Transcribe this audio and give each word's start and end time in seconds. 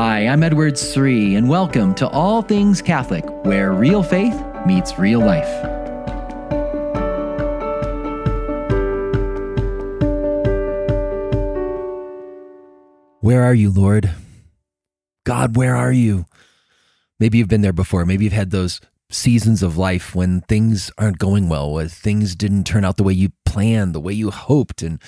Hi, 0.00 0.28
I'm 0.28 0.44
Edward 0.44 0.78
Sri, 0.78 1.34
and 1.34 1.48
welcome 1.48 1.92
to 1.96 2.06
All 2.10 2.40
Things 2.40 2.80
Catholic, 2.80 3.24
where 3.44 3.72
real 3.72 4.04
faith 4.04 4.40
meets 4.64 4.96
real 4.96 5.18
life. 5.18 5.48
Where 13.22 13.42
are 13.42 13.54
you, 13.54 13.72
Lord? 13.72 14.14
God, 15.26 15.56
where 15.56 15.74
are 15.74 15.90
you? 15.90 16.26
Maybe 17.18 17.38
you've 17.38 17.48
been 17.48 17.62
there 17.62 17.72
before. 17.72 18.06
Maybe 18.06 18.22
you've 18.22 18.32
had 18.32 18.52
those 18.52 18.80
seasons 19.10 19.62
of 19.62 19.78
life 19.78 20.14
when 20.14 20.42
things 20.42 20.90
aren't 20.98 21.18
going 21.18 21.48
well, 21.48 21.72
when 21.72 21.88
things 21.88 22.34
didn't 22.34 22.64
turn 22.64 22.84
out 22.84 22.96
the 22.96 23.02
way 23.02 23.12
you 23.12 23.30
planned, 23.46 23.94
the 23.94 24.00
way 24.00 24.12
you 24.12 24.30
hoped, 24.30 24.82
and 24.82 25.00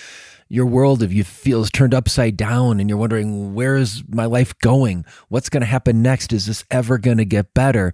your 0.48 0.66
world 0.66 1.02
of 1.02 1.12
you 1.12 1.22
feels 1.22 1.70
turned 1.70 1.94
upside 1.94 2.36
down 2.36 2.80
and 2.80 2.88
you're 2.88 2.98
wondering, 2.98 3.54
where 3.54 3.76
is 3.76 4.02
my 4.08 4.24
life 4.24 4.56
going? 4.58 5.04
What's 5.28 5.48
going 5.48 5.60
to 5.60 5.66
happen 5.66 6.02
next? 6.02 6.32
Is 6.32 6.46
this 6.46 6.64
ever 6.70 6.98
going 6.98 7.18
to 7.18 7.24
get 7.24 7.54
better? 7.54 7.92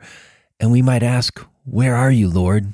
And 0.60 0.72
we 0.72 0.80
might 0.80 1.02
ask, 1.02 1.38
where 1.64 1.94
are 1.94 2.10
you, 2.10 2.30
Lord? 2.30 2.72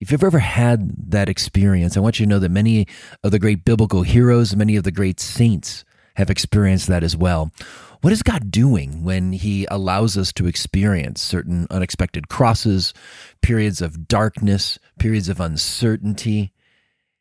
If 0.00 0.10
you've 0.10 0.24
ever 0.24 0.40
had 0.40 1.10
that 1.10 1.28
experience, 1.28 1.96
I 1.96 2.00
want 2.00 2.18
you 2.18 2.26
to 2.26 2.30
know 2.30 2.38
that 2.40 2.50
many 2.50 2.86
of 3.22 3.30
the 3.30 3.38
great 3.38 3.64
biblical 3.64 4.02
heroes, 4.02 4.56
many 4.56 4.76
of 4.76 4.84
the 4.84 4.90
great 4.90 5.20
saints 5.20 5.84
have 6.16 6.30
experienced 6.30 6.86
that 6.88 7.02
as 7.02 7.16
well. 7.16 7.52
What 8.00 8.12
is 8.12 8.22
God 8.22 8.50
doing 8.50 9.02
when 9.02 9.32
He 9.32 9.66
allows 9.70 10.16
us 10.16 10.32
to 10.34 10.46
experience 10.46 11.22
certain 11.22 11.66
unexpected 11.70 12.28
crosses, 12.28 12.92
periods 13.42 13.80
of 13.80 14.06
darkness, 14.06 14.78
periods 14.98 15.28
of 15.28 15.40
uncertainty? 15.40 16.52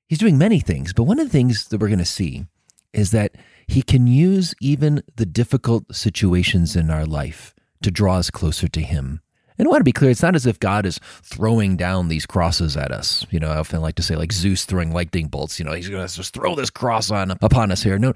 He's 0.07 0.19
doing 0.19 0.37
many 0.37 0.59
things, 0.59 0.93
but 0.93 1.03
one 1.03 1.19
of 1.19 1.25
the 1.25 1.31
things 1.31 1.69
that 1.69 1.79
we're 1.79 1.87
going 1.87 1.99
to 1.99 2.05
see 2.05 2.45
is 2.91 3.11
that 3.11 3.35
he 3.65 3.81
can 3.81 4.05
use 4.05 4.53
even 4.61 5.01
the 5.15 5.25
difficult 5.25 5.95
situations 5.95 6.75
in 6.75 6.91
our 6.91 7.05
life 7.05 7.55
to 7.81 7.89
draw 7.89 8.17
us 8.17 8.29
closer 8.29 8.67
to 8.67 8.81
him. 8.81 9.22
And 9.57 9.67
I 9.67 9.69
want 9.69 9.81
to 9.81 9.85
be 9.85 9.91
clear, 9.91 10.11
it's 10.11 10.21
not 10.21 10.35
as 10.35 10.45
if 10.45 10.59
God 10.59 10.85
is 10.85 10.99
throwing 11.21 11.77
down 11.77 12.07
these 12.07 12.25
crosses 12.25 12.75
at 12.75 12.91
us. 12.91 13.25
You 13.29 13.39
know, 13.39 13.49
I 13.49 13.57
often 13.57 13.81
like 13.81 13.95
to 13.95 14.03
say, 14.03 14.15
like 14.15 14.31
Zeus 14.31 14.65
throwing 14.65 14.91
lightning 14.91 15.27
bolts, 15.27 15.59
you 15.59 15.65
know, 15.65 15.73
he's 15.73 15.89
going 15.89 16.05
to 16.07 16.13
just 16.13 16.33
throw 16.33 16.55
this 16.55 16.69
cross 16.69 17.11
on 17.11 17.31
upon 17.41 17.71
us 17.71 17.83
here. 17.83 17.99
No, 17.99 18.13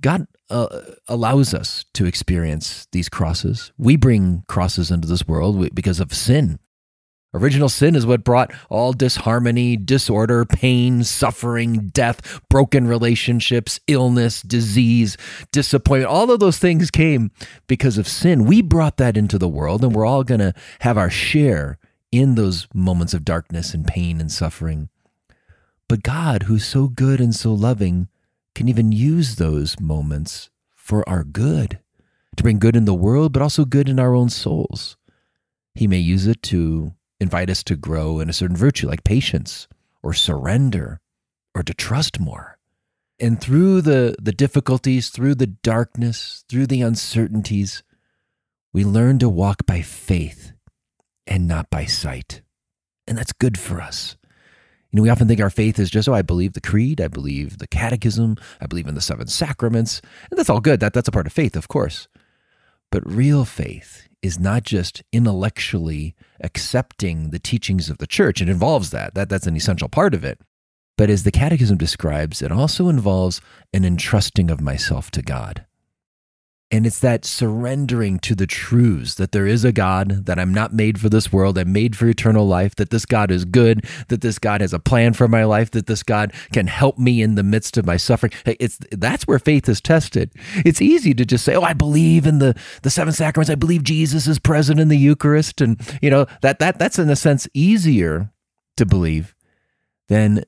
God 0.00 0.26
uh, 0.50 0.80
allows 1.08 1.54
us 1.54 1.84
to 1.94 2.06
experience 2.06 2.86
these 2.92 3.08
crosses. 3.08 3.72
We 3.78 3.96
bring 3.96 4.44
crosses 4.48 4.90
into 4.90 5.08
this 5.08 5.26
world 5.26 5.74
because 5.74 6.00
of 6.00 6.12
sin. 6.12 6.58
Original 7.34 7.68
sin 7.68 7.96
is 7.96 8.06
what 8.06 8.22
brought 8.22 8.52
all 8.70 8.92
disharmony, 8.92 9.76
disorder, 9.76 10.44
pain, 10.44 11.02
suffering, 11.02 11.88
death, 11.88 12.40
broken 12.48 12.86
relationships, 12.86 13.80
illness, 13.88 14.40
disease, 14.40 15.16
disappointment. 15.50 16.12
All 16.12 16.30
of 16.30 16.38
those 16.38 16.58
things 16.58 16.92
came 16.92 17.32
because 17.66 17.98
of 17.98 18.06
sin. 18.06 18.44
We 18.44 18.62
brought 18.62 18.98
that 18.98 19.16
into 19.16 19.36
the 19.36 19.48
world, 19.48 19.82
and 19.82 19.92
we're 19.92 20.06
all 20.06 20.22
going 20.22 20.38
to 20.40 20.54
have 20.80 20.96
our 20.96 21.10
share 21.10 21.78
in 22.12 22.36
those 22.36 22.68
moments 22.72 23.12
of 23.14 23.24
darkness 23.24 23.74
and 23.74 23.84
pain 23.84 24.20
and 24.20 24.30
suffering. 24.30 24.88
But 25.88 26.04
God, 26.04 26.44
who's 26.44 26.64
so 26.64 26.86
good 26.86 27.20
and 27.20 27.34
so 27.34 27.52
loving, 27.52 28.08
can 28.54 28.68
even 28.68 28.92
use 28.92 29.34
those 29.34 29.80
moments 29.80 30.50
for 30.76 31.06
our 31.08 31.24
good, 31.24 31.80
to 32.36 32.42
bring 32.44 32.60
good 32.60 32.76
in 32.76 32.84
the 32.84 32.94
world, 32.94 33.32
but 33.32 33.42
also 33.42 33.64
good 33.64 33.88
in 33.88 33.98
our 33.98 34.14
own 34.14 34.28
souls. 34.28 34.96
He 35.74 35.88
may 35.88 35.98
use 35.98 36.28
it 36.28 36.40
to 36.44 36.92
invite 37.20 37.50
us 37.50 37.62
to 37.64 37.76
grow 37.76 38.20
in 38.20 38.28
a 38.28 38.32
certain 38.32 38.56
virtue 38.56 38.88
like 38.88 39.04
patience 39.04 39.68
or 40.02 40.12
surrender 40.12 41.00
or 41.54 41.62
to 41.62 41.74
trust 41.74 42.20
more. 42.20 42.58
And 43.20 43.40
through 43.40 43.82
the, 43.82 44.16
the 44.20 44.32
difficulties, 44.32 45.08
through 45.08 45.36
the 45.36 45.46
darkness, 45.46 46.44
through 46.48 46.66
the 46.66 46.82
uncertainties, 46.82 47.82
we 48.72 48.84
learn 48.84 49.18
to 49.20 49.28
walk 49.28 49.64
by 49.66 49.82
faith 49.82 50.52
and 51.26 51.46
not 51.46 51.70
by 51.70 51.84
sight. 51.84 52.42
And 53.06 53.16
that's 53.16 53.32
good 53.32 53.58
for 53.58 53.80
us. 53.80 54.16
You 54.90 54.96
know, 54.98 55.02
we 55.02 55.10
often 55.10 55.28
think 55.28 55.40
our 55.40 55.50
faith 55.50 55.78
is 55.78 55.90
just, 55.90 56.08
oh, 56.08 56.14
I 56.14 56.22
believe 56.22 56.52
the 56.52 56.60
creed, 56.60 57.00
I 57.00 57.08
believe 57.08 57.58
the 57.58 57.66
catechism, 57.66 58.36
I 58.60 58.66
believe 58.66 58.86
in 58.86 58.94
the 58.94 59.00
seven 59.00 59.26
sacraments. 59.26 60.00
And 60.30 60.38
that's 60.38 60.50
all 60.50 60.60
good. 60.60 60.80
That, 60.80 60.92
that's 60.92 61.08
a 61.08 61.12
part 61.12 61.26
of 61.26 61.32
faith, 61.32 61.56
of 61.56 61.68
course. 61.68 62.08
But 62.90 63.10
real 63.10 63.44
faith 63.44 64.08
is 64.22 64.38
not 64.38 64.62
just 64.62 65.02
intellectually 65.12 66.14
accepting 66.44 67.30
the 67.30 67.38
teachings 67.38 67.90
of 67.90 67.98
the 67.98 68.06
church. 68.06 68.40
It 68.40 68.48
involves 68.48 68.90
that. 68.90 69.14
that 69.14 69.28
that's 69.28 69.46
an 69.46 69.56
essential 69.56 69.88
part 69.88 70.14
of 70.14 70.24
it. 70.24 70.38
But 70.96 71.10
as 71.10 71.24
the 71.24 71.32
Catechism 71.32 71.76
describes, 71.76 72.40
it 72.40 72.52
also 72.52 72.88
involves 72.88 73.40
an 73.72 73.84
entrusting 73.84 74.50
of 74.50 74.60
myself 74.60 75.10
to 75.12 75.22
God. 75.22 75.66
And 76.74 76.86
it's 76.86 76.98
that 76.98 77.24
surrendering 77.24 78.18
to 78.18 78.34
the 78.34 78.48
truths 78.48 79.14
that 79.14 79.30
there 79.30 79.46
is 79.46 79.64
a 79.64 79.70
God, 79.70 80.26
that 80.26 80.40
I'm 80.40 80.52
not 80.52 80.72
made 80.72 80.98
for 80.98 81.08
this 81.08 81.32
world, 81.32 81.56
I'm 81.56 81.72
made 81.72 81.96
for 81.96 82.08
eternal 82.08 82.48
life, 82.48 82.74
that 82.74 82.90
this 82.90 83.06
God 83.06 83.30
is 83.30 83.44
good, 83.44 83.86
that 84.08 84.22
this 84.22 84.40
God 84.40 84.60
has 84.60 84.72
a 84.72 84.80
plan 84.80 85.12
for 85.12 85.28
my 85.28 85.44
life, 85.44 85.70
that 85.70 85.86
this 85.86 86.02
God 86.02 86.32
can 86.52 86.66
help 86.66 86.98
me 86.98 87.22
in 87.22 87.36
the 87.36 87.44
midst 87.44 87.76
of 87.76 87.86
my 87.86 87.96
suffering. 87.96 88.32
It's 88.44 88.80
that's 88.90 89.24
where 89.24 89.38
faith 89.38 89.68
is 89.68 89.80
tested. 89.80 90.32
It's 90.64 90.82
easy 90.82 91.14
to 91.14 91.24
just 91.24 91.44
say, 91.44 91.54
"Oh, 91.54 91.62
I 91.62 91.74
believe 91.74 92.26
in 92.26 92.40
the 92.40 92.58
the 92.82 92.90
seven 92.90 93.12
sacraments. 93.12 93.50
I 93.50 93.54
believe 93.54 93.84
Jesus 93.84 94.26
is 94.26 94.40
present 94.40 94.80
in 94.80 94.88
the 94.88 94.98
Eucharist." 94.98 95.60
And, 95.60 95.80
you 96.02 96.10
know, 96.10 96.26
that 96.40 96.58
that 96.58 96.80
that's 96.80 96.98
in 96.98 97.08
a 97.08 97.14
sense 97.14 97.46
easier 97.54 98.32
to 98.78 98.84
believe 98.84 99.36
than 100.08 100.42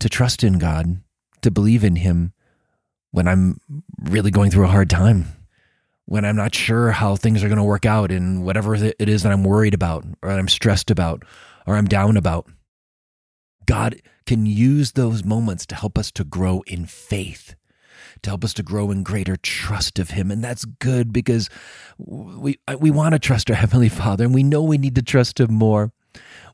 to 0.00 0.08
trust 0.08 0.42
in 0.42 0.58
God, 0.58 1.00
to 1.42 1.52
believe 1.52 1.84
in 1.84 1.94
him 1.94 2.32
when 3.12 3.28
I'm 3.28 3.60
really 4.00 4.32
going 4.32 4.50
through 4.50 4.64
a 4.64 4.68
hard 4.68 4.90
time 4.90 5.26
when 6.12 6.26
I'm 6.26 6.36
not 6.36 6.54
sure 6.54 6.90
how 6.90 7.16
things 7.16 7.42
are 7.42 7.48
going 7.48 7.56
to 7.56 7.64
work 7.64 7.86
out 7.86 8.12
in 8.12 8.42
whatever 8.42 8.74
it 8.74 9.08
is 9.08 9.22
that 9.22 9.32
I'm 9.32 9.44
worried 9.44 9.72
about 9.72 10.04
or 10.20 10.28
I'm 10.28 10.46
stressed 10.46 10.90
about 10.90 11.22
or 11.66 11.74
I'm 11.74 11.86
down 11.86 12.18
about. 12.18 12.46
God 13.64 13.98
can 14.26 14.44
use 14.44 14.92
those 14.92 15.24
moments 15.24 15.64
to 15.68 15.74
help 15.74 15.96
us 15.96 16.12
to 16.12 16.24
grow 16.24 16.62
in 16.66 16.84
faith, 16.84 17.54
to 18.20 18.28
help 18.28 18.44
us 18.44 18.52
to 18.54 18.62
grow 18.62 18.90
in 18.90 19.02
greater 19.02 19.38
trust 19.38 19.98
of 19.98 20.10
Him. 20.10 20.30
And 20.30 20.44
that's 20.44 20.66
good 20.66 21.14
because 21.14 21.48
we, 21.96 22.58
we 22.78 22.90
want 22.90 23.14
to 23.14 23.18
trust 23.18 23.48
our 23.48 23.56
Heavenly 23.56 23.88
Father 23.88 24.24
and 24.24 24.34
we 24.34 24.42
know 24.42 24.62
we 24.62 24.76
need 24.76 24.96
to 24.96 25.02
trust 25.02 25.40
Him 25.40 25.54
more. 25.54 25.94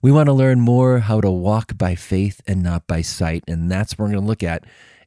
We 0.00 0.12
want 0.12 0.28
to 0.28 0.34
learn 0.34 0.60
more 0.60 1.00
how 1.00 1.20
to 1.20 1.32
walk 1.32 1.76
by 1.76 1.96
faith 1.96 2.40
and 2.46 2.62
not 2.62 2.86
by 2.86 3.02
sight. 3.02 3.42
And 3.48 3.68
that's 3.68 3.94
what 3.94 4.04
we're 4.04 4.12
going 4.12 4.22
to 4.22 4.28
look 4.28 4.44
at 4.44 4.66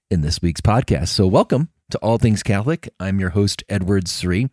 in 0.10 0.20
this 0.20 0.42
week's 0.42 0.60
podcast. 0.60 1.08
So, 1.08 1.26
welcome 1.26 1.70
to 1.92 1.98
All 2.00 2.18
Things 2.18 2.42
Catholic. 2.42 2.90
I'm 3.00 3.20
your 3.20 3.30
host, 3.30 3.64
Edward 3.70 4.08
Sri. 4.08 4.48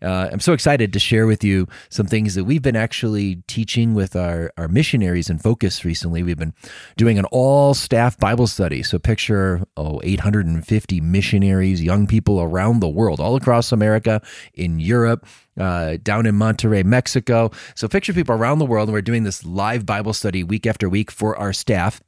Uh, 0.00 0.28
I'm 0.30 0.40
so 0.40 0.52
excited 0.52 0.92
to 0.92 0.98
share 0.98 1.26
with 1.26 1.42
you 1.42 1.66
some 1.88 2.06
things 2.06 2.34
that 2.34 2.44
we've 2.44 2.62
been 2.62 2.76
actually 2.76 3.42
teaching 3.48 3.94
with 3.94 4.14
our, 4.14 4.52
our 4.56 4.68
missionaries 4.68 5.28
in 5.28 5.38
focus 5.38 5.84
recently. 5.84 6.22
We've 6.22 6.38
been 6.38 6.54
doing 6.96 7.18
an 7.18 7.24
all 7.26 7.74
staff 7.74 8.18
Bible 8.18 8.46
study. 8.46 8.82
So 8.82 8.98
picture, 8.98 9.66
oh, 9.76 10.00
850 10.04 11.00
missionaries, 11.00 11.82
young 11.82 12.06
people 12.06 12.40
around 12.40 12.80
the 12.80 12.88
world, 12.88 13.20
all 13.20 13.36
across 13.36 13.72
America, 13.72 14.22
in 14.54 14.78
Europe, 14.78 15.26
uh, 15.58 15.96
down 16.02 16.26
in 16.26 16.36
Monterrey, 16.36 16.84
Mexico. 16.84 17.50
So 17.74 17.88
picture 17.88 18.12
people 18.12 18.34
around 18.34 18.58
the 18.58 18.66
world, 18.66 18.88
and 18.88 18.94
we're 18.94 19.02
doing 19.02 19.24
this 19.24 19.44
live 19.44 19.86
Bible 19.86 20.12
study 20.12 20.44
week 20.44 20.66
after 20.66 20.88
week 20.88 21.10
for 21.10 21.36
our 21.36 21.52
staff 21.52 22.00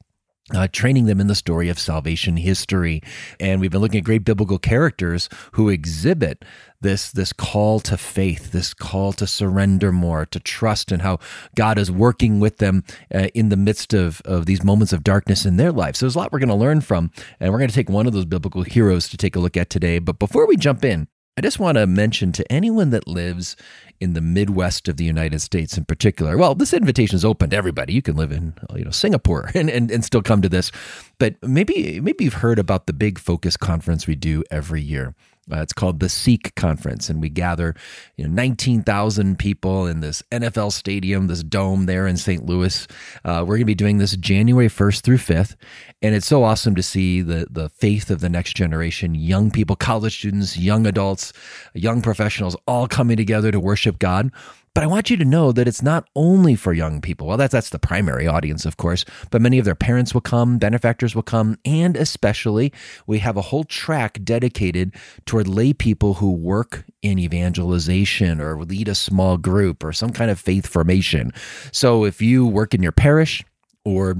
uh, 0.53 0.67
training 0.71 1.05
them 1.05 1.19
in 1.19 1.27
the 1.27 1.35
story 1.35 1.69
of 1.69 1.79
salvation 1.79 2.37
history. 2.37 3.01
And 3.39 3.59
we've 3.59 3.71
been 3.71 3.81
looking 3.81 3.97
at 3.97 4.03
great 4.03 4.23
biblical 4.23 4.59
characters 4.59 5.27
who 5.53 5.69
exhibit 5.69 6.45
this, 6.81 7.11
this 7.11 7.33
call 7.33 7.79
to 7.79 7.97
faith, 7.97 8.51
this 8.51 8.73
call 8.73 9.11
to 9.13 9.25
surrender 9.25 9.91
more, 9.91 10.25
to 10.27 10.39
trust, 10.39 10.91
and 10.91 11.01
how 11.01 11.17
God 11.55 11.79
is 11.79 11.91
working 11.91 12.39
with 12.39 12.57
them 12.57 12.83
uh, 13.13 13.29
in 13.33 13.49
the 13.49 13.57
midst 13.57 13.93
of, 13.93 14.21
of 14.23 14.45
these 14.45 14.63
moments 14.63 14.93
of 14.93 15.03
darkness 15.03 15.45
in 15.45 15.57
their 15.57 15.71
life. 15.71 15.95
So 15.95 16.05
there's 16.05 16.15
a 16.15 16.19
lot 16.19 16.31
we're 16.31 16.39
going 16.39 16.49
to 16.49 16.55
learn 16.55 16.81
from. 16.81 17.11
And 17.39 17.51
we're 17.51 17.59
going 17.59 17.69
to 17.69 17.75
take 17.75 17.89
one 17.89 18.05
of 18.05 18.13
those 18.13 18.25
biblical 18.25 18.61
heroes 18.61 19.09
to 19.09 19.17
take 19.17 19.35
a 19.35 19.39
look 19.39 19.57
at 19.57 19.71
today. 19.71 19.97
But 19.97 20.19
before 20.19 20.47
we 20.47 20.57
jump 20.57 20.85
in, 20.85 21.07
I 21.37 21.41
just 21.41 21.59
want 21.59 21.77
to 21.77 21.85
mention 21.85 22.31
to 22.33 22.49
anyone 22.49 22.91
that 22.91 23.09
lives 23.09 23.57
in 23.99 24.13
the 24.13 24.21
Midwest 24.21 24.87
of 24.87 24.97
the 24.97 25.03
United 25.03 25.39
States 25.39 25.77
in 25.77 25.85
particular. 25.85 26.37
Well, 26.37 26.55
this 26.55 26.73
invitation 26.73 27.15
is 27.15 27.25
open 27.25 27.49
to 27.51 27.55
everybody. 27.55 27.93
You 27.93 28.01
can 28.01 28.15
live 28.15 28.31
in 28.31 28.53
you 28.75 28.85
know 28.85 28.91
Singapore 28.91 29.51
and, 29.55 29.69
and, 29.69 29.91
and 29.91 30.03
still 30.03 30.21
come 30.21 30.41
to 30.41 30.49
this. 30.49 30.71
But 31.17 31.35
maybe 31.41 31.99
maybe 32.01 32.23
you've 32.23 32.35
heard 32.35 32.59
about 32.59 32.87
the 32.87 32.93
big 32.93 33.19
focus 33.19 33.57
conference 33.57 34.07
we 34.07 34.15
do 34.15 34.43
every 34.51 34.81
year. 34.81 35.15
Uh, 35.51 35.61
it's 35.61 35.73
called 35.73 35.99
the 35.99 36.09
Seek 36.09 36.55
Conference, 36.55 37.09
and 37.09 37.21
we 37.21 37.29
gather 37.29 37.75
you 38.17 38.23
know, 38.25 38.33
19,000 38.33 39.37
people 39.37 39.85
in 39.85 39.99
this 39.99 40.23
NFL 40.31 40.71
stadium, 40.71 41.27
this 41.27 41.43
dome 41.43 41.85
there 41.85 42.07
in 42.07 42.17
St. 42.17 42.45
Louis. 42.45 42.87
Uh, 43.23 43.41
we're 43.41 43.55
going 43.55 43.59
to 43.59 43.65
be 43.65 43.75
doing 43.75 43.99
this 43.99 44.15
January 44.15 44.69
1st 44.69 45.01
through 45.01 45.17
5th, 45.17 45.55
and 46.01 46.15
it's 46.15 46.25
so 46.25 46.43
awesome 46.43 46.73
to 46.75 46.83
see 46.83 47.21
the, 47.21 47.45
the 47.49 47.69
faith 47.69 48.09
of 48.09 48.21
the 48.21 48.29
next 48.29 48.55
generation 48.55 49.13
young 49.13 49.51
people, 49.51 49.75
college 49.75 50.17
students, 50.17 50.57
young 50.57 50.87
adults, 50.87 51.31
young 51.73 52.01
professionals 52.01 52.55
all 52.67 52.87
coming 52.87 53.17
together 53.17 53.51
to 53.51 53.59
worship 53.59 53.99
God. 53.99 54.31
But 54.75 54.83
I 54.83 54.87
want 54.87 55.09
you 55.09 55.15
to 55.15 55.23
know 55.23 55.53
that 55.53 55.69
it's 55.69 55.81
not 55.81 56.05
only 56.17 56.53
for 56.53 56.73
young 56.73 56.99
people. 56.99 57.27
Well, 57.27 57.37
that's 57.37 57.53
that's 57.53 57.69
the 57.69 57.79
primary 57.79 58.27
audience, 58.27 58.65
of 58.65 58.75
course, 58.75 59.05
but 59.31 59.41
many 59.41 59.57
of 59.57 59.63
their 59.63 59.73
parents 59.73 60.13
will 60.13 60.19
come, 60.19 60.57
benefactors 60.57 61.15
will 61.15 61.23
come, 61.23 61.57
and 61.63 61.95
especially 61.95 62.73
we 63.07 63.19
have 63.19 63.37
a 63.37 63.41
whole 63.41 63.63
track 63.63 64.19
dedicated 64.21 64.93
toward 65.25 65.47
lay 65.47 65.71
people 65.71 66.15
who 66.15 66.29
work 66.29 66.83
in 67.01 67.17
evangelization 67.17 68.41
or 68.41 68.61
lead 68.65 68.89
a 68.89 68.95
small 68.95 69.37
group 69.37 69.81
or 69.81 69.93
some 69.93 70.11
kind 70.11 70.29
of 70.29 70.41
faith 70.41 70.67
formation. 70.67 71.31
So 71.71 72.03
if 72.03 72.21
you 72.21 72.45
work 72.45 72.73
in 72.73 72.83
your 72.83 72.91
parish 72.91 73.45
or 73.85 74.17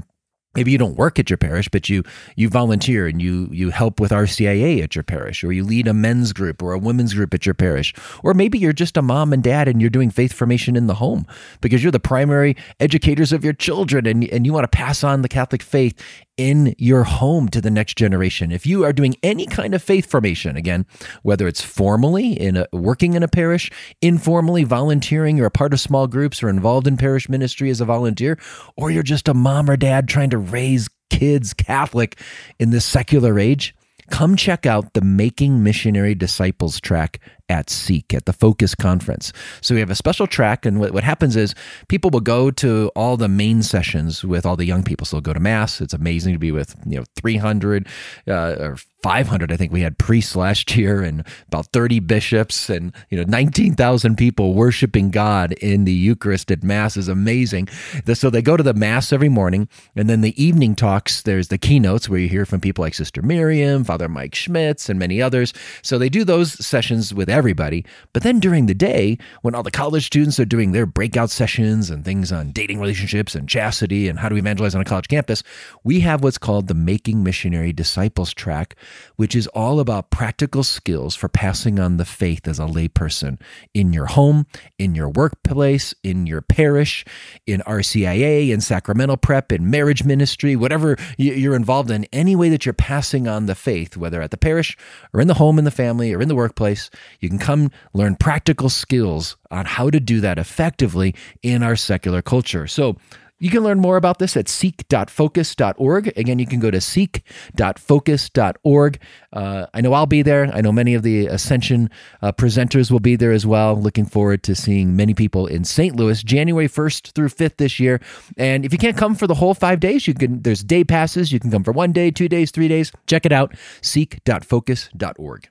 maybe 0.56 0.72
you 0.72 0.78
don't 0.78 0.96
work 0.96 1.18
at 1.18 1.30
your 1.30 1.36
parish 1.36 1.68
but 1.68 1.88
you 1.88 2.02
you 2.34 2.48
volunteer 2.48 3.06
and 3.06 3.22
you 3.22 3.48
you 3.52 3.70
help 3.70 4.00
with 4.00 4.10
RCIA 4.10 4.82
at 4.82 4.94
your 4.94 5.04
parish 5.04 5.44
or 5.44 5.52
you 5.52 5.62
lead 5.62 5.86
a 5.86 5.94
men's 5.94 6.32
group 6.32 6.62
or 6.62 6.72
a 6.72 6.78
women's 6.78 7.14
group 7.14 7.32
at 7.34 7.46
your 7.46 7.54
parish 7.54 7.94
or 8.24 8.34
maybe 8.34 8.58
you're 8.58 8.72
just 8.72 8.96
a 8.96 9.02
mom 9.02 9.32
and 9.32 9.42
dad 9.42 9.68
and 9.68 9.80
you're 9.80 9.90
doing 9.90 10.10
faith 10.10 10.32
formation 10.32 10.74
in 10.74 10.86
the 10.86 10.94
home 10.94 11.26
because 11.60 11.82
you're 11.82 11.92
the 11.92 12.00
primary 12.00 12.56
educators 12.80 13.32
of 13.32 13.44
your 13.44 13.52
children 13.52 14.06
and, 14.06 14.24
and 14.24 14.46
you 14.46 14.52
want 14.52 14.64
to 14.64 14.76
pass 14.76 15.04
on 15.04 15.22
the 15.22 15.28
Catholic 15.28 15.62
faith 15.62 16.02
in 16.36 16.74
your 16.76 17.04
home 17.04 17.48
to 17.48 17.60
the 17.60 17.70
next 17.70 17.96
generation. 17.96 18.52
If 18.52 18.66
you 18.66 18.84
are 18.84 18.92
doing 18.92 19.16
any 19.22 19.46
kind 19.46 19.74
of 19.74 19.82
faith 19.82 20.10
formation, 20.10 20.56
again, 20.56 20.84
whether 21.22 21.48
it's 21.48 21.62
formally 21.62 22.32
in 22.32 22.58
a, 22.58 22.66
working 22.72 23.14
in 23.14 23.22
a 23.22 23.28
parish, 23.28 23.70
informally 24.02 24.64
volunteering, 24.64 25.36
you're 25.38 25.46
a 25.46 25.50
part 25.50 25.72
of 25.72 25.80
small 25.80 26.06
groups 26.06 26.42
or 26.42 26.50
involved 26.50 26.86
in 26.86 26.98
parish 26.98 27.28
ministry 27.28 27.70
as 27.70 27.80
a 27.80 27.86
volunteer, 27.86 28.38
or 28.76 28.90
you're 28.90 29.02
just 29.02 29.28
a 29.28 29.34
mom 29.34 29.70
or 29.70 29.76
dad 29.76 30.08
trying 30.08 30.30
to 30.30 30.38
raise 30.50 30.88
kids 31.10 31.54
Catholic 31.54 32.18
in 32.58 32.70
this 32.70 32.84
secular 32.84 33.38
age, 33.38 33.74
come 34.10 34.36
check 34.36 34.66
out 34.66 34.94
the 34.94 35.00
Making 35.00 35.62
Missionary 35.62 36.14
Disciples 36.14 36.80
track 36.80 37.20
at 37.48 37.70
Seek 37.70 38.12
at 38.14 38.26
the 38.26 38.32
Focus 38.32 38.74
Conference. 38.74 39.32
So 39.60 39.74
we 39.74 39.80
have 39.80 39.90
a 39.90 39.94
special 39.94 40.26
track, 40.26 40.66
and 40.66 40.80
what, 40.80 40.92
what 40.92 41.04
happens 41.04 41.36
is 41.36 41.54
people 41.88 42.10
will 42.10 42.20
go 42.20 42.50
to 42.52 42.90
all 42.94 43.16
the 43.16 43.28
main 43.28 43.62
sessions 43.62 44.24
with 44.24 44.44
all 44.46 44.56
the 44.56 44.64
young 44.64 44.82
people. 44.82 45.06
So 45.06 45.16
they'll 45.16 45.22
go 45.22 45.32
to 45.32 45.40
Mass. 45.40 45.80
It's 45.80 45.94
amazing 45.94 46.32
to 46.32 46.38
be 46.38 46.52
with, 46.52 46.74
you 46.86 46.98
know, 46.98 47.04
300 47.16 47.86
uh, 48.28 48.56
or 48.58 48.76
500, 49.06 49.52
I 49.52 49.56
think 49.56 49.72
we 49.72 49.82
had 49.82 49.98
priests 49.98 50.34
last 50.34 50.76
year, 50.76 51.00
and 51.00 51.24
about 51.46 51.66
30 51.72 52.00
bishops, 52.00 52.68
and 52.68 52.92
you 53.08 53.16
know 53.16 53.22
19,000 53.28 54.16
people 54.16 54.54
worshiping 54.54 55.10
God 55.10 55.52
in 55.52 55.84
the 55.84 55.92
Eucharist 55.92 56.50
at 56.50 56.64
Mass 56.64 56.96
is 56.96 57.06
amazing. 57.06 57.68
So 58.14 58.30
they 58.30 58.42
go 58.42 58.56
to 58.56 58.64
the 58.64 58.74
Mass 58.74 59.12
every 59.12 59.28
morning, 59.28 59.68
and 59.94 60.10
then 60.10 60.22
the 60.22 60.42
evening 60.42 60.74
talks. 60.74 61.22
There's 61.22 61.48
the 61.48 61.56
keynotes 61.56 62.08
where 62.08 62.18
you 62.18 62.28
hear 62.28 62.46
from 62.46 62.60
people 62.60 62.82
like 62.82 62.94
Sister 62.94 63.22
Miriam, 63.22 63.84
Father 63.84 64.08
Mike 64.08 64.34
Schmitz, 64.34 64.88
and 64.88 64.98
many 64.98 65.22
others. 65.22 65.52
So 65.82 65.98
they 65.98 66.08
do 66.08 66.24
those 66.24 66.54
sessions 66.66 67.14
with 67.14 67.28
everybody. 67.36 67.84
But 68.14 68.22
then 68.22 68.40
during 68.40 68.64
the 68.64 68.74
day, 68.74 69.18
when 69.42 69.54
all 69.54 69.62
the 69.62 69.70
college 69.70 70.06
students 70.06 70.40
are 70.40 70.46
doing 70.46 70.72
their 70.72 70.86
breakout 70.86 71.28
sessions 71.28 71.90
and 71.90 72.04
things 72.04 72.32
on 72.32 72.50
dating 72.50 72.80
relationships 72.80 73.34
and 73.34 73.46
chastity 73.46 74.08
and 74.08 74.18
how 74.18 74.30
to 74.30 74.36
evangelize 74.36 74.74
on 74.74 74.80
a 74.80 74.86
college 74.86 75.08
campus, 75.08 75.42
we 75.84 76.00
have 76.00 76.24
what's 76.24 76.38
called 76.38 76.66
the 76.66 76.74
Making 76.74 77.22
Missionary 77.22 77.74
Disciples 77.74 78.32
track, 78.32 78.74
which 79.16 79.36
is 79.36 79.46
all 79.48 79.80
about 79.80 80.10
practical 80.10 80.64
skills 80.64 81.14
for 81.14 81.28
passing 81.28 81.78
on 81.78 81.98
the 81.98 82.06
faith 82.06 82.48
as 82.48 82.58
a 82.58 82.64
layperson 82.64 83.38
in 83.74 83.92
your 83.92 84.06
home, 84.06 84.46
in 84.78 84.94
your 84.94 85.10
workplace, 85.10 85.94
in 86.02 86.26
your 86.26 86.40
parish, 86.40 87.04
in 87.46 87.60
RCIA, 87.66 88.50
in 88.50 88.62
sacramental 88.62 89.18
prep, 89.18 89.52
in 89.52 89.70
marriage 89.70 90.04
ministry, 90.04 90.56
whatever 90.56 90.96
you're 91.18 91.54
involved 91.54 91.90
in, 91.90 92.06
any 92.12 92.34
way 92.34 92.48
that 92.48 92.64
you're 92.64 92.72
passing 92.72 93.28
on 93.28 93.44
the 93.44 93.54
faith, 93.54 93.96
whether 93.96 94.22
at 94.22 94.30
the 94.30 94.38
parish 94.38 94.76
or 95.12 95.20
in 95.20 95.28
the 95.28 95.34
home, 95.34 95.58
in 95.58 95.66
the 95.66 95.70
family, 95.70 96.14
or 96.14 96.22
in 96.22 96.28
the 96.28 96.34
workplace, 96.34 96.88
you 97.20 97.25
can 97.28 97.38
come 97.38 97.70
learn 97.92 98.16
practical 98.16 98.68
skills 98.68 99.36
on 99.50 99.66
how 99.66 99.90
to 99.90 100.00
do 100.00 100.20
that 100.20 100.38
effectively 100.38 101.14
in 101.42 101.62
our 101.62 101.76
secular 101.76 102.22
culture. 102.22 102.66
So, 102.66 102.96
you 103.38 103.50
can 103.50 103.62
learn 103.62 103.80
more 103.80 103.98
about 103.98 104.18
this 104.18 104.34
at 104.36 104.48
seek.focus.org. 104.48 106.12
Again, 106.16 106.38
you 106.38 106.46
can 106.46 106.58
go 106.58 106.70
to 106.70 106.80
seek.focus.org. 106.80 108.98
Uh, 109.32 109.66
I 109.74 109.80
know 109.82 109.92
I'll 109.92 110.06
be 110.06 110.22
there. 110.22 110.50
I 110.54 110.62
know 110.62 110.72
many 110.72 110.94
of 110.94 111.02
the 111.02 111.26
Ascension 111.26 111.90
uh, 112.22 112.32
presenters 112.32 112.90
will 112.90 113.00
be 113.00 113.14
there 113.14 113.32
as 113.32 113.44
well. 113.44 113.76
Looking 113.76 114.06
forward 114.06 114.42
to 114.44 114.54
seeing 114.54 114.96
many 114.96 115.12
people 115.12 115.46
in 115.46 115.64
St. 115.64 115.94
Louis, 115.94 116.22
January 116.22 116.68
1st 116.68 117.12
through 117.12 117.28
5th 117.28 117.58
this 117.58 117.78
year. 117.78 118.00
And 118.38 118.64
if 118.64 118.72
you 118.72 118.78
can't 118.78 118.96
come 118.96 119.14
for 119.14 119.26
the 119.26 119.34
whole 119.34 119.52
five 119.52 119.80
days, 119.80 120.08
you 120.08 120.14
can. 120.14 120.40
There's 120.40 120.64
day 120.64 120.84
passes. 120.84 121.30
You 121.30 121.38
can 121.38 121.50
come 121.50 121.64
for 121.64 121.72
one 121.72 121.92
day, 121.92 122.10
two 122.10 122.28
days, 122.28 122.50
three 122.50 122.68
days. 122.68 122.90
Check 123.06 123.26
it 123.26 123.32
out. 123.32 123.54
Seek.focus.org. 123.82 125.48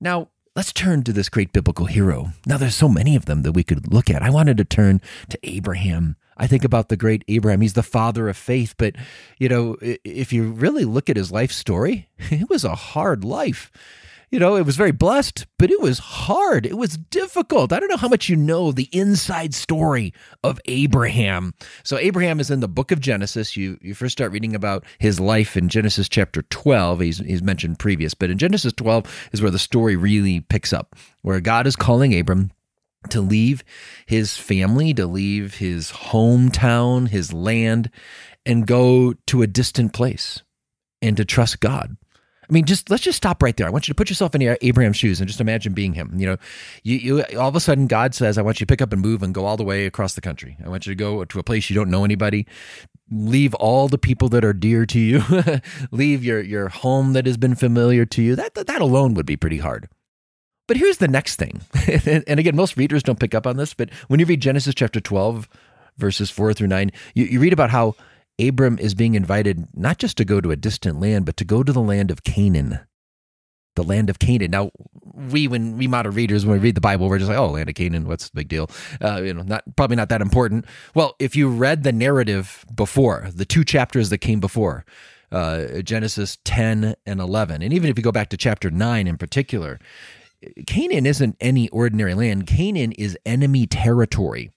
Now, 0.00 0.28
Let's 0.58 0.72
turn 0.72 1.04
to 1.04 1.12
this 1.12 1.28
great 1.28 1.52
biblical 1.52 1.86
hero. 1.86 2.32
Now, 2.44 2.56
there's 2.56 2.74
so 2.74 2.88
many 2.88 3.14
of 3.14 3.26
them 3.26 3.42
that 3.42 3.52
we 3.52 3.62
could 3.62 3.92
look 3.94 4.10
at. 4.10 4.24
I 4.24 4.30
wanted 4.30 4.56
to 4.56 4.64
turn 4.64 5.00
to 5.28 5.38
Abraham. 5.44 6.16
I 6.36 6.48
think 6.48 6.64
about 6.64 6.88
the 6.88 6.96
great 6.96 7.22
Abraham. 7.28 7.60
He's 7.60 7.74
the 7.74 7.84
father 7.84 8.28
of 8.28 8.36
faith. 8.36 8.74
But, 8.76 8.96
you 9.38 9.48
know, 9.48 9.76
if 9.80 10.32
you 10.32 10.50
really 10.50 10.84
look 10.84 11.08
at 11.08 11.16
his 11.16 11.30
life 11.30 11.52
story, 11.52 12.08
it 12.18 12.50
was 12.50 12.64
a 12.64 12.74
hard 12.74 13.22
life 13.22 13.70
you 14.30 14.38
know, 14.38 14.56
it 14.56 14.66
was 14.66 14.76
very 14.76 14.92
blessed, 14.92 15.46
but 15.58 15.70
it 15.70 15.80
was 15.80 15.98
hard. 15.98 16.66
It 16.66 16.76
was 16.76 16.98
difficult. 16.98 17.72
I 17.72 17.80
don't 17.80 17.88
know 17.88 17.96
how 17.96 18.08
much 18.08 18.28
you 18.28 18.36
know 18.36 18.72
the 18.72 18.88
inside 18.92 19.54
story 19.54 20.12
of 20.44 20.60
Abraham. 20.66 21.54
So 21.82 21.96
Abraham 21.96 22.38
is 22.38 22.50
in 22.50 22.60
the 22.60 22.68
book 22.68 22.92
of 22.92 23.00
Genesis. 23.00 23.56
You 23.56 23.78
you 23.80 23.94
first 23.94 24.12
start 24.12 24.32
reading 24.32 24.54
about 24.54 24.84
his 24.98 25.18
life 25.18 25.56
in 25.56 25.68
Genesis 25.68 26.08
chapter 26.08 26.42
12. 26.42 27.00
He's 27.00 27.18
he's 27.18 27.42
mentioned 27.42 27.78
previous, 27.78 28.14
but 28.14 28.30
in 28.30 28.38
Genesis 28.38 28.72
12 28.74 29.30
is 29.32 29.40
where 29.40 29.50
the 29.50 29.58
story 29.58 29.96
really 29.96 30.40
picks 30.40 30.72
up, 30.72 30.94
where 31.22 31.40
God 31.40 31.66
is 31.66 31.76
calling 31.76 32.18
Abram 32.18 32.50
to 33.10 33.20
leave 33.20 33.64
his 34.06 34.36
family, 34.36 34.92
to 34.94 35.06
leave 35.06 35.54
his 35.54 35.90
hometown, 35.90 37.08
his 37.08 37.32
land, 37.32 37.90
and 38.44 38.66
go 38.66 39.14
to 39.26 39.42
a 39.42 39.46
distant 39.46 39.92
place 39.92 40.42
and 41.00 41.16
to 41.16 41.24
trust 41.24 41.60
God. 41.60 41.96
I 42.48 42.52
mean, 42.52 42.64
just 42.64 42.88
let's 42.88 43.02
just 43.02 43.16
stop 43.16 43.42
right 43.42 43.56
there. 43.56 43.66
I 43.66 43.70
want 43.70 43.88
you 43.88 43.92
to 43.92 43.96
put 43.96 44.08
yourself 44.08 44.34
in 44.34 44.56
Abraham's 44.62 44.96
shoes 44.96 45.20
and 45.20 45.28
just 45.28 45.40
imagine 45.40 45.74
being 45.74 45.92
him. 45.92 46.12
You 46.16 46.26
know, 46.26 46.36
you, 46.82 46.96
you 46.96 47.24
all 47.38 47.48
of 47.48 47.56
a 47.56 47.60
sudden 47.60 47.86
God 47.86 48.14
says, 48.14 48.38
"I 48.38 48.42
want 48.42 48.60
you 48.60 48.66
to 48.66 48.70
pick 48.70 48.80
up 48.80 48.92
and 48.92 49.02
move 49.02 49.22
and 49.22 49.34
go 49.34 49.44
all 49.44 49.56
the 49.56 49.64
way 49.64 49.84
across 49.86 50.14
the 50.14 50.20
country. 50.20 50.56
I 50.64 50.68
want 50.68 50.86
you 50.86 50.92
to 50.92 50.96
go 50.96 51.24
to 51.24 51.38
a 51.38 51.42
place 51.42 51.68
you 51.68 51.76
don't 51.76 51.90
know 51.90 52.04
anybody. 52.04 52.46
Leave 53.10 53.54
all 53.54 53.88
the 53.88 53.98
people 53.98 54.28
that 54.30 54.44
are 54.44 54.52
dear 54.54 54.86
to 54.86 54.98
you. 54.98 55.22
Leave 55.90 56.24
your 56.24 56.40
your 56.40 56.68
home 56.68 57.12
that 57.12 57.26
has 57.26 57.36
been 57.36 57.54
familiar 57.54 58.06
to 58.06 58.22
you. 58.22 58.34
That, 58.34 58.54
that 58.54 58.66
that 58.66 58.80
alone 58.80 59.14
would 59.14 59.26
be 59.26 59.36
pretty 59.36 59.58
hard." 59.58 59.88
But 60.66 60.76
here's 60.76 60.98
the 60.98 61.08
next 61.08 61.36
thing. 61.36 61.62
and 62.26 62.38
again, 62.38 62.54
most 62.54 62.76
readers 62.76 63.02
don't 63.02 63.18
pick 63.18 63.34
up 63.34 63.46
on 63.46 63.56
this, 63.56 63.72
but 63.72 63.90
when 64.08 64.20
you 64.20 64.26
read 64.26 64.42
Genesis 64.42 64.74
chapter 64.74 65.00
12, 65.00 65.48
verses 65.96 66.30
4 66.30 66.52
through 66.52 66.66
9, 66.66 66.92
you, 67.14 67.24
you 67.24 67.40
read 67.40 67.54
about 67.54 67.70
how 67.70 67.94
Abram 68.38 68.78
is 68.78 68.94
being 68.94 69.14
invited 69.14 69.66
not 69.74 69.98
just 69.98 70.16
to 70.18 70.24
go 70.24 70.40
to 70.40 70.50
a 70.50 70.56
distant 70.56 71.00
land, 71.00 71.26
but 71.26 71.36
to 71.38 71.44
go 71.44 71.62
to 71.62 71.72
the 71.72 71.80
land 71.80 72.10
of 72.10 72.22
Canaan. 72.22 72.80
The 73.74 73.82
land 73.82 74.10
of 74.10 74.18
Canaan. 74.18 74.50
Now, 74.50 74.70
we, 75.14 75.48
when 75.48 75.76
we 75.76 75.86
modern 75.86 76.14
readers, 76.14 76.44
when 76.46 76.54
we 76.54 76.62
read 76.62 76.74
the 76.74 76.80
Bible, 76.80 77.08
we're 77.08 77.18
just 77.18 77.28
like, 77.28 77.38
oh, 77.38 77.50
land 77.50 77.68
of 77.68 77.74
Canaan, 77.74 78.06
what's 78.06 78.28
the 78.28 78.34
big 78.34 78.48
deal? 78.48 78.70
Uh, 79.00 79.22
you 79.22 79.34
know, 79.34 79.42
not 79.42 79.64
probably 79.76 79.96
not 79.96 80.08
that 80.08 80.20
important. 80.20 80.64
Well, 80.94 81.14
if 81.18 81.36
you 81.36 81.48
read 81.48 81.82
the 81.82 81.92
narrative 81.92 82.64
before, 82.74 83.28
the 83.32 83.44
two 83.44 83.64
chapters 83.64 84.10
that 84.10 84.18
came 84.18 84.40
before, 84.40 84.84
uh, 85.30 85.82
Genesis 85.82 86.38
10 86.44 86.94
and 87.06 87.20
11, 87.20 87.62
and 87.62 87.72
even 87.72 87.90
if 87.90 87.98
you 87.98 88.02
go 88.02 88.12
back 88.12 88.30
to 88.30 88.36
chapter 88.36 88.70
9 88.70 89.06
in 89.06 89.16
particular, 89.16 89.78
Canaan 90.66 91.06
isn't 91.06 91.36
any 91.40 91.68
ordinary 91.70 92.14
land. 92.14 92.46
Canaan 92.46 92.92
is 92.92 93.18
enemy 93.26 93.66
territory. 93.66 94.50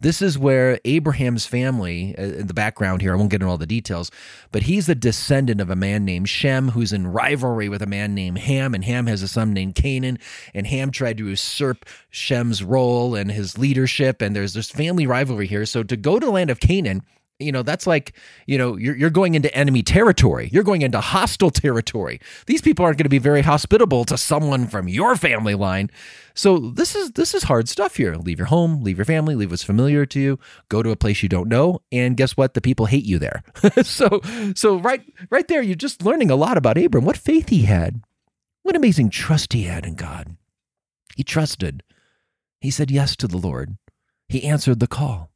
This 0.00 0.20
is 0.20 0.38
where 0.38 0.78
Abraham's 0.84 1.46
family, 1.46 2.14
uh, 2.18 2.22
in 2.22 2.46
the 2.46 2.54
background 2.54 3.00
here, 3.00 3.12
I 3.12 3.16
won't 3.16 3.30
get 3.30 3.36
into 3.36 3.48
all 3.48 3.58
the 3.58 3.66
details, 3.66 4.10
but 4.52 4.64
he's 4.64 4.88
a 4.88 4.94
descendant 4.94 5.60
of 5.60 5.70
a 5.70 5.76
man 5.76 6.04
named 6.04 6.28
Shem 6.28 6.70
who's 6.70 6.92
in 6.92 7.06
rivalry 7.06 7.68
with 7.68 7.82
a 7.82 7.86
man 7.86 8.14
named 8.14 8.38
Ham, 8.38 8.74
and 8.74 8.84
Ham 8.84 9.06
has 9.06 9.22
a 9.22 9.28
son 9.28 9.52
named 9.52 9.74
Canaan, 9.74 10.18
and 10.52 10.66
Ham 10.66 10.90
tried 10.90 11.18
to 11.18 11.28
usurp 11.28 11.86
Shem's 12.10 12.62
role 12.62 13.14
and 13.14 13.30
his 13.30 13.56
leadership, 13.56 14.20
and 14.20 14.36
there's 14.36 14.54
this 14.54 14.70
family 14.70 15.06
rivalry 15.06 15.46
here. 15.46 15.64
So 15.64 15.82
to 15.82 15.96
go 15.96 16.18
to 16.18 16.26
the 16.26 16.32
land 16.32 16.50
of 16.50 16.60
Canaan, 16.60 17.02
you 17.38 17.50
know 17.50 17.62
that's 17.62 17.86
like 17.86 18.12
you 18.46 18.56
know 18.56 18.76
you're, 18.76 18.96
you're 18.96 19.10
going 19.10 19.34
into 19.34 19.54
enemy 19.54 19.82
territory. 19.82 20.48
You're 20.52 20.62
going 20.62 20.82
into 20.82 21.00
hostile 21.00 21.50
territory. 21.50 22.20
These 22.46 22.62
people 22.62 22.84
aren't 22.84 22.98
going 22.98 23.04
to 23.04 23.10
be 23.10 23.18
very 23.18 23.42
hospitable 23.42 24.04
to 24.06 24.16
someone 24.16 24.66
from 24.66 24.88
your 24.88 25.16
family 25.16 25.54
line. 25.54 25.90
So 26.34 26.58
this 26.58 26.94
is 26.94 27.12
this 27.12 27.34
is 27.34 27.44
hard 27.44 27.68
stuff 27.68 27.96
here. 27.96 28.14
Leave 28.14 28.38
your 28.38 28.46
home 28.46 28.82
leave 28.82 28.98
your 28.98 29.04
family 29.04 29.34
leave 29.34 29.50
what's 29.50 29.64
familiar 29.64 30.06
to 30.06 30.20
you. 30.20 30.38
Go 30.68 30.82
to 30.82 30.90
a 30.90 30.96
place 30.96 31.22
you 31.22 31.28
don't 31.28 31.48
know 31.48 31.80
and 31.90 32.16
guess 32.16 32.36
what? 32.36 32.54
The 32.54 32.60
people 32.60 32.86
hate 32.86 33.04
you 33.04 33.18
there. 33.18 33.42
So 33.84 34.20
so 34.54 34.76
right 34.76 35.02
right 35.30 35.46
there 35.48 35.62
you're 35.62 35.74
just 35.74 36.04
learning 36.04 36.30
a 36.30 36.36
lot 36.36 36.56
about 36.56 36.78
abram. 36.78 37.04
What 37.04 37.16
faith 37.16 37.48
he 37.48 37.62
had. 37.62 38.02
What 38.62 38.76
amazing 38.76 39.10
trust 39.10 39.52
he 39.52 39.64
had 39.64 39.84
in 39.84 39.94
god. 39.94 40.36
He 41.16 41.22
trusted. 41.22 41.82
He 42.60 42.70
said 42.70 42.90
yes 42.90 43.16
to 43.16 43.28
the 43.28 43.36
lord. 43.36 43.76
He 44.28 44.44
answered 44.44 44.80
the 44.80 44.86
call 44.86 45.30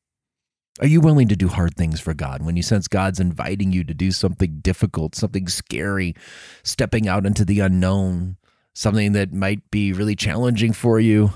are 0.81 0.87
you 0.87 1.01
willing 1.01 1.29
to 1.29 1.37
do 1.37 1.49
hard 1.49 1.75
things 1.75 2.01
for 2.01 2.15
God 2.15 2.43
when 2.43 2.57
you 2.57 2.63
sense 2.63 2.89
God's 2.89 3.21
inviting 3.21 3.73
you 3.73 3.85
to 3.85 3.95
do 3.95 4.13
something 4.13 4.61
difficult, 4.61 5.15
something 5.15 5.49
scary, 5.49 6.15
stepping 6.63 7.09
out 7.09 7.27
into 7.27 7.45
the 7.45 7.61
unknown, 7.61 8.37
something 8.75 9.13
that 9.13 9.33
might 9.33 9.71
be 9.71 9.93
really 9.93 10.15
challenging 10.15 10.73
for 10.73 11.01
you? 11.01 11.33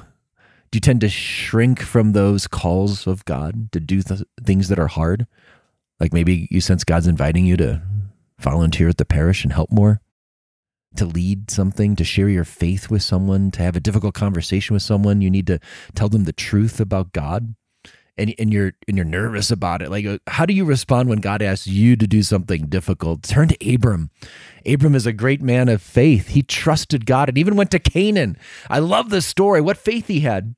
Do 0.71 0.77
you 0.77 0.81
tend 0.81 1.01
to 1.03 1.09
shrink 1.09 1.83
from 1.83 2.13
those 2.13 2.47
calls 2.47 3.07
of 3.07 3.25
God 3.25 3.73
to 3.73 3.81
do 3.81 4.03
th- 4.03 4.23
things 4.43 4.69
that 4.69 4.79
are 4.79 4.87
hard? 4.87 5.27
Like 5.99 6.13
maybe 6.13 6.49
you 6.51 6.61
sense 6.61 6.85
God's 6.85 7.07
inviting 7.07 7.45
you 7.45 7.57
to 7.59 7.83
volunteer 8.39 8.89
at 8.89 8.97
the 8.97 9.05
parish 9.05 9.45
and 9.45 9.53
help 9.53 9.71
more, 9.71 10.01
to 10.97 11.05
lead 11.05 11.51
something, 11.51 11.95
to 11.97 12.05
share 12.05 12.29
your 12.29 12.45
faith 12.45 12.91
with 12.91 13.03
someone, 13.03 13.51
to 13.53 13.63
have 13.63 13.77
a 13.77 13.81
difficult 13.81 14.15
conversation 14.15 14.75
with 14.75 14.83
someone. 14.83 15.21
You 15.21 15.31
need 15.31 15.47
to 15.49 15.59
tell 15.95 16.09
them 16.09 16.25
the 16.25 16.33
truth 16.33 16.81
about 16.81 17.13
God 17.13 17.55
and 18.17 18.35
and 18.39 18.53
you're 18.53 18.73
and 18.87 18.97
you're 18.97 19.05
nervous 19.05 19.51
about 19.51 19.83
it. 19.83 19.91
Like, 19.91 20.07
how 20.27 20.47
do 20.47 20.55
you 20.55 20.65
respond 20.65 21.09
when 21.09 21.21
God 21.21 21.43
asks 21.43 21.67
you 21.67 21.97
to 21.97 22.07
do 22.07 22.23
something 22.23 22.67
difficult? 22.67 23.23
Turn 23.23 23.49
to 23.49 23.75
Abram. 23.75 24.11
Abram 24.67 24.95
is 24.95 25.07
a 25.07 25.13
great 25.13 25.43
man 25.43 25.69
of 25.69 25.83
faith. 25.83 26.29
He 26.29 26.43
trusted 26.43 27.07
God 27.07 27.29
and 27.29 27.39
even 27.39 27.57
went 27.57 27.71
to 27.73 27.79
Canaan. 27.79 28.37
I 28.69 28.79
love 28.79 29.11
this 29.11 29.27
story. 29.27 29.61
What 29.61 29.79
faith 29.79 30.07
he 30.09 30.21
had. 30.21 30.55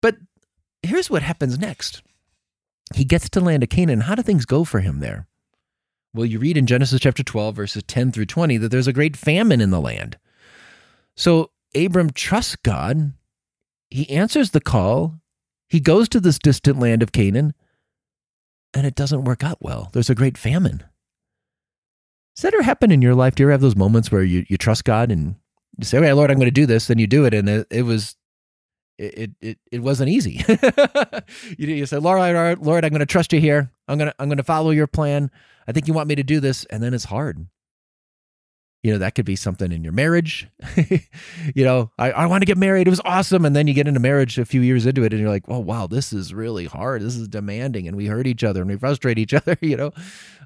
But 0.00 0.16
here's 0.82 1.10
what 1.10 1.22
happens 1.22 1.58
next. 1.58 2.02
He 2.94 3.04
gets 3.04 3.28
to 3.30 3.40
land 3.40 3.62
of 3.62 3.68
Canaan. 3.68 4.02
How 4.02 4.14
do 4.14 4.22
things 4.22 4.44
go 4.44 4.64
for 4.64 4.80
him 4.80 5.00
there? 5.00 5.26
Well, 6.14 6.26
you 6.26 6.38
read 6.38 6.58
in 6.58 6.66
Genesis 6.66 7.00
chapter 7.00 7.22
12, 7.22 7.56
verses 7.56 7.82
10 7.84 8.12
through 8.12 8.26
20, 8.26 8.58
that 8.58 8.68
there's 8.68 8.86
a 8.86 8.92
great 8.92 9.16
famine 9.16 9.62
in 9.62 9.70
the 9.70 9.80
land. 9.80 10.18
So 11.16 11.52
Abram 11.74 12.10
trusts 12.10 12.56
God. 12.56 13.14
He 13.88 14.10
answers 14.10 14.50
the 14.50 14.60
call 14.60 15.21
he 15.72 15.80
goes 15.80 16.06
to 16.10 16.20
this 16.20 16.38
distant 16.38 16.78
land 16.78 17.02
of 17.02 17.12
Canaan, 17.12 17.54
and 18.74 18.86
it 18.86 18.94
doesn't 18.94 19.24
work 19.24 19.42
out 19.42 19.56
well. 19.62 19.88
There's 19.94 20.10
a 20.10 20.14
great 20.14 20.36
famine. 20.36 20.84
Does 22.36 22.42
that 22.42 22.52
ever 22.52 22.62
happen 22.62 22.92
in 22.92 23.00
your 23.00 23.14
life? 23.14 23.34
Do 23.34 23.42
you 23.42 23.46
ever 23.46 23.52
have 23.52 23.62
those 23.62 23.74
moments 23.74 24.12
where 24.12 24.22
you, 24.22 24.44
you 24.50 24.58
trust 24.58 24.84
God 24.84 25.10
and 25.10 25.36
you 25.78 25.86
say, 25.86 25.96
"Okay, 25.96 26.12
Lord, 26.12 26.30
I'm 26.30 26.36
going 26.36 26.44
to 26.44 26.50
do 26.50 26.66
this," 26.66 26.88
Then 26.88 26.98
you 26.98 27.06
do 27.06 27.24
it, 27.24 27.32
and 27.32 27.48
it, 27.48 27.66
it 27.70 27.82
was 27.84 28.16
it 28.98 29.30
it 29.40 29.58
it 29.70 29.80
wasn't 29.80 30.10
easy. 30.10 30.44
you, 31.56 31.68
you 31.68 31.86
say, 31.86 31.96
Lord, 31.96 32.58
Lord, 32.60 32.84
I'm 32.84 32.90
going 32.90 33.00
to 33.00 33.06
trust 33.06 33.32
you 33.32 33.40
here. 33.40 33.72
I'm 33.88 33.96
going 33.96 34.10
to 34.10 34.14
I'm 34.18 34.28
going 34.28 34.36
to 34.36 34.44
follow 34.44 34.72
your 34.72 34.86
plan. 34.86 35.30
I 35.66 35.72
think 35.72 35.88
you 35.88 35.94
want 35.94 36.08
me 36.10 36.16
to 36.16 36.22
do 36.22 36.38
this, 36.38 36.66
and 36.66 36.82
then 36.82 36.92
it's 36.92 37.04
hard 37.04 37.46
you 38.82 38.92
know 38.92 38.98
that 38.98 39.14
could 39.14 39.24
be 39.24 39.36
something 39.36 39.70
in 39.72 39.82
your 39.84 39.92
marriage. 39.92 40.48
You 41.54 41.64
know 41.64 41.90
I, 41.98 42.12
I 42.12 42.26
want 42.26 42.42
to 42.42 42.46
get 42.46 42.56
married 42.56 42.86
it 42.86 42.90
was 42.90 43.00
awesome. 43.04 43.44
And 43.44 43.54
then 43.54 43.66
you 43.66 43.74
get 43.74 43.88
into 43.88 44.00
marriage 44.00 44.38
a 44.38 44.44
few 44.44 44.60
years 44.60 44.86
into 44.86 45.02
it 45.02 45.12
and 45.12 45.20
you're 45.20 45.30
like 45.30 45.44
oh 45.48 45.58
wow 45.58 45.86
this 45.86 46.12
is 46.12 46.32
really 46.32 46.66
hard. 46.66 47.02
This 47.02 47.16
is 47.16 47.28
demanding 47.28 47.88
and 47.88 47.96
we 47.96 48.06
hurt 48.06 48.26
each 48.26 48.44
other 48.44 48.60
and 48.62 48.70
we 48.70 48.76
frustrate 48.76 49.18
each 49.18 49.34
other 49.42 49.56
you 49.60 49.76
know? 49.76 49.92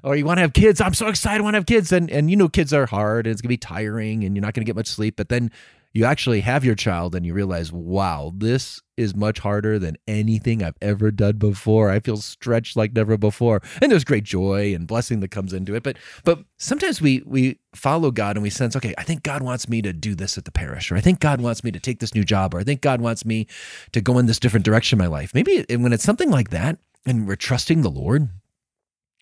Or 0.03 0.15
you 0.15 0.25
want 0.25 0.37
to 0.37 0.41
have 0.41 0.53
kids? 0.53 0.81
I'm 0.81 0.93
so 0.93 1.07
excited 1.07 1.41
i 1.41 1.43
want 1.43 1.53
to 1.53 1.59
have 1.59 1.65
kids. 1.65 1.91
And 1.91 2.09
and 2.09 2.29
you 2.29 2.35
know 2.35 2.49
kids 2.49 2.73
are 2.73 2.85
hard 2.87 3.27
and 3.27 3.31
it's 3.31 3.41
going 3.41 3.47
to 3.47 3.53
be 3.53 3.57
tiring 3.57 4.23
and 4.23 4.35
you're 4.35 4.41
not 4.41 4.53
going 4.53 4.65
to 4.65 4.69
get 4.69 4.75
much 4.75 4.87
sleep 4.87 5.15
but 5.15 5.29
then 5.29 5.51
you 5.93 6.05
actually 6.05 6.41
have 6.41 6.63
your 6.63 6.75
child 6.75 7.15
and 7.15 7.25
you 7.25 7.33
realize, 7.33 7.71
wow, 7.71 8.31
this 8.35 8.81
is 8.97 9.15
much 9.15 9.39
harder 9.39 9.79
than 9.79 9.97
anything 10.07 10.61
I've 10.61 10.77
ever 10.81 11.11
done 11.11 11.37
before. 11.37 11.89
I 11.89 11.99
feel 11.99 12.17
stretched 12.17 12.75
like 12.75 12.93
never 12.93 13.17
before. 13.17 13.61
And 13.81 13.91
there's 13.91 14.03
great 14.03 14.23
joy 14.23 14.73
and 14.73 14.87
blessing 14.87 15.19
that 15.21 15.31
comes 15.31 15.53
into 15.53 15.75
it. 15.75 15.83
But 15.83 15.97
but 16.23 16.39
sometimes 16.57 17.01
we 17.01 17.23
we 17.25 17.59
follow 17.73 18.11
God 18.11 18.35
and 18.35 18.43
we 18.43 18.49
sense, 18.49 18.75
okay, 18.75 18.93
I 18.97 19.03
think 19.03 19.23
God 19.23 19.41
wants 19.41 19.69
me 19.69 19.81
to 19.81 19.93
do 19.93 20.15
this 20.15 20.37
at 20.37 20.45
the 20.45 20.51
parish, 20.51 20.91
or 20.91 20.95
I 20.95 21.01
think 21.01 21.19
God 21.19 21.41
wants 21.41 21.63
me 21.63 21.71
to 21.71 21.79
take 21.79 21.99
this 21.99 22.15
new 22.15 22.23
job, 22.23 22.53
or 22.53 22.59
I 22.59 22.63
think 22.63 22.81
God 22.81 23.01
wants 23.01 23.25
me 23.25 23.47
to 23.91 24.01
go 24.01 24.17
in 24.17 24.25
this 24.25 24.39
different 24.39 24.65
direction 24.65 24.99
in 24.99 25.05
my 25.05 25.09
life. 25.09 25.33
Maybe 25.33 25.65
when 25.69 25.93
it's 25.93 26.03
something 26.03 26.29
like 26.29 26.49
that 26.49 26.79
and 27.05 27.27
we're 27.27 27.35
trusting 27.35 27.81
the 27.81 27.89
Lord, 27.89 28.29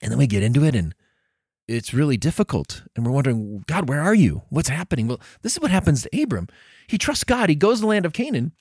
and 0.02 0.12
then 0.12 0.18
we 0.18 0.28
get 0.28 0.44
into 0.44 0.64
it 0.64 0.76
and 0.76 0.94
it's 1.68 1.94
really 1.94 2.18
difficult. 2.18 2.84
And 2.96 3.06
we're 3.06 3.12
wondering, 3.12 3.64
God, 3.68 3.90
where 3.90 4.02
are 4.02 4.14
you? 4.14 4.44
What's 4.50 4.70
happening? 4.70 5.08
Well, 5.08 5.22
this 5.42 5.54
is 5.54 5.60
what 5.60 5.72
happens 5.72 6.04
to 6.04 6.22
Abram. 6.22 6.48
He 6.88 6.98
trusts 6.98 7.24
God. 7.24 7.50
He 7.50 7.56
goes 7.56 7.78
to 7.78 7.82
the 7.82 7.88
land 7.88 8.06
of 8.06 8.14
Canaan, 8.14 8.52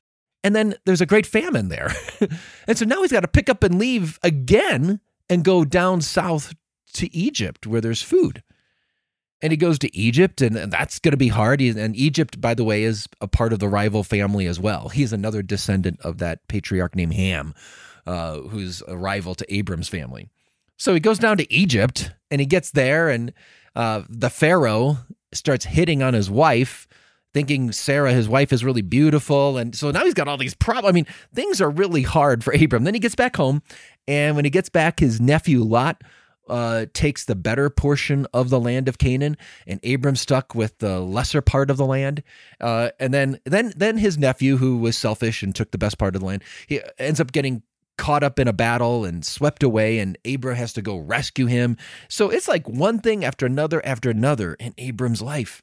and 0.42 0.54
then 0.54 0.74
there's 0.84 1.00
a 1.00 1.06
great 1.06 1.26
famine 1.26 1.68
there. 1.68 1.92
and 2.66 2.78
so 2.78 2.84
now 2.84 3.02
he's 3.02 3.12
got 3.12 3.20
to 3.20 3.28
pick 3.28 3.48
up 3.48 3.62
and 3.62 3.78
leave 3.78 4.18
again 4.22 5.00
and 5.28 5.44
go 5.44 5.64
down 5.64 6.00
south 6.00 6.54
to 6.94 7.14
Egypt 7.14 7.66
where 7.66 7.80
there's 7.80 8.02
food. 8.02 8.42
And 9.42 9.52
he 9.52 9.56
goes 9.58 9.78
to 9.80 9.94
Egypt, 9.94 10.40
and, 10.40 10.56
that's 10.72 10.98
going 10.98 11.12
to 11.12 11.18
be 11.18 11.28
hard. 11.28 11.60
and 11.60 11.94
Egypt, 11.96 12.40
by 12.40 12.54
the 12.54 12.64
way, 12.64 12.84
is 12.84 13.06
a 13.20 13.28
part 13.28 13.52
of 13.52 13.58
the 13.58 13.68
rival 13.68 14.02
family 14.02 14.46
as 14.46 14.58
well. 14.58 14.88
He's 14.88 15.12
another 15.12 15.42
descendant 15.42 16.00
of 16.00 16.18
that 16.18 16.46
patriarch 16.48 16.96
named 16.96 17.12
Ham, 17.12 17.52
uh, 18.06 18.40
who's 18.40 18.82
a 18.88 18.96
rival 18.96 19.34
to 19.34 19.54
Abram's 19.54 19.88
family. 19.88 20.30
So 20.76 20.94
he 20.94 21.00
goes 21.00 21.18
down 21.18 21.36
to 21.38 21.52
Egypt 21.52 22.10
and 22.30 22.40
he 22.40 22.46
gets 22.46 22.70
there, 22.70 23.08
and 23.08 23.32
uh, 23.76 24.02
the 24.08 24.30
Pharaoh 24.30 24.98
starts 25.32 25.64
hitting 25.64 26.02
on 26.02 26.14
his 26.14 26.30
wife, 26.30 26.86
thinking 27.32 27.72
Sarah, 27.72 28.12
his 28.12 28.28
wife, 28.28 28.52
is 28.52 28.64
really 28.64 28.82
beautiful. 28.82 29.56
And 29.58 29.74
so 29.74 29.90
now 29.90 30.04
he's 30.04 30.14
got 30.14 30.28
all 30.28 30.36
these 30.36 30.54
problems. 30.54 30.92
I 30.92 30.94
mean, 30.94 31.06
things 31.32 31.60
are 31.60 31.70
really 31.70 32.02
hard 32.02 32.42
for 32.44 32.52
Abram. 32.52 32.84
Then 32.84 32.94
he 32.94 33.00
gets 33.00 33.14
back 33.14 33.36
home, 33.36 33.62
and 34.08 34.36
when 34.36 34.44
he 34.44 34.50
gets 34.50 34.68
back, 34.68 35.00
his 35.00 35.20
nephew 35.20 35.62
Lot. 35.62 36.02
Uh, 36.46 36.84
takes 36.92 37.24
the 37.24 37.34
better 37.34 37.70
portion 37.70 38.26
of 38.34 38.50
the 38.50 38.60
land 38.60 38.86
of 38.86 38.98
Canaan, 38.98 39.34
and 39.66 39.82
Abram 39.82 40.14
stuck 40.14 40.54
with 40.54 40.76
the 40.76 41.00
lesser 41.00 41.40
part 41.40 41.70
of 41.70 41.78
the 41.78 41.86
land. 41.86 42.22
Uh, 42.60 42.90
and 43.00 43.14
then, 43.14 43.40
then, 43.46 43.72
then 43.74 43.96
his 43.96 44.18
nephew, 44.18 44.58
who 44.58 44.76
was 44.76 44.94
selfish 44.94 45.42
and 45.42 45.54
took 45.54 45.70
the 45.70 45.78
best 45.78 45.96
part 45.96 46.14
of 46.14 46.20
the 46.20 46.26
land, 46.26 46.44
he 46.66 46.82
ends 46.98 47.18
up 47.18 47.32
getting 47.32 47.62
caught 47.96 48.22
up 48.22 48.38
in 48.38 48.48
a 48.48 48.52
battle 48.52 49.04
and 49.04 49.24
swept 49.24 49.62
away, 49.62 49.98
and 49.98 50.18
Abram 50.24 50.56
has 50.56 50.72
to 50.74 50.82
go 50.82 50.98
rescue 50.98 51.46
him. 51.46 51.76
So 52.08 52.30
it's 52.30 52.48
like 52.48 52.68
one 52.68 52.98
thing 52.98 53.24
after 53.24 53.46
another 53.46 53.84
after 53.84 54.10
another 54.10 54.54
in 54.54 54.74
Abram's 54.78 55.22
life. 55.22 55.62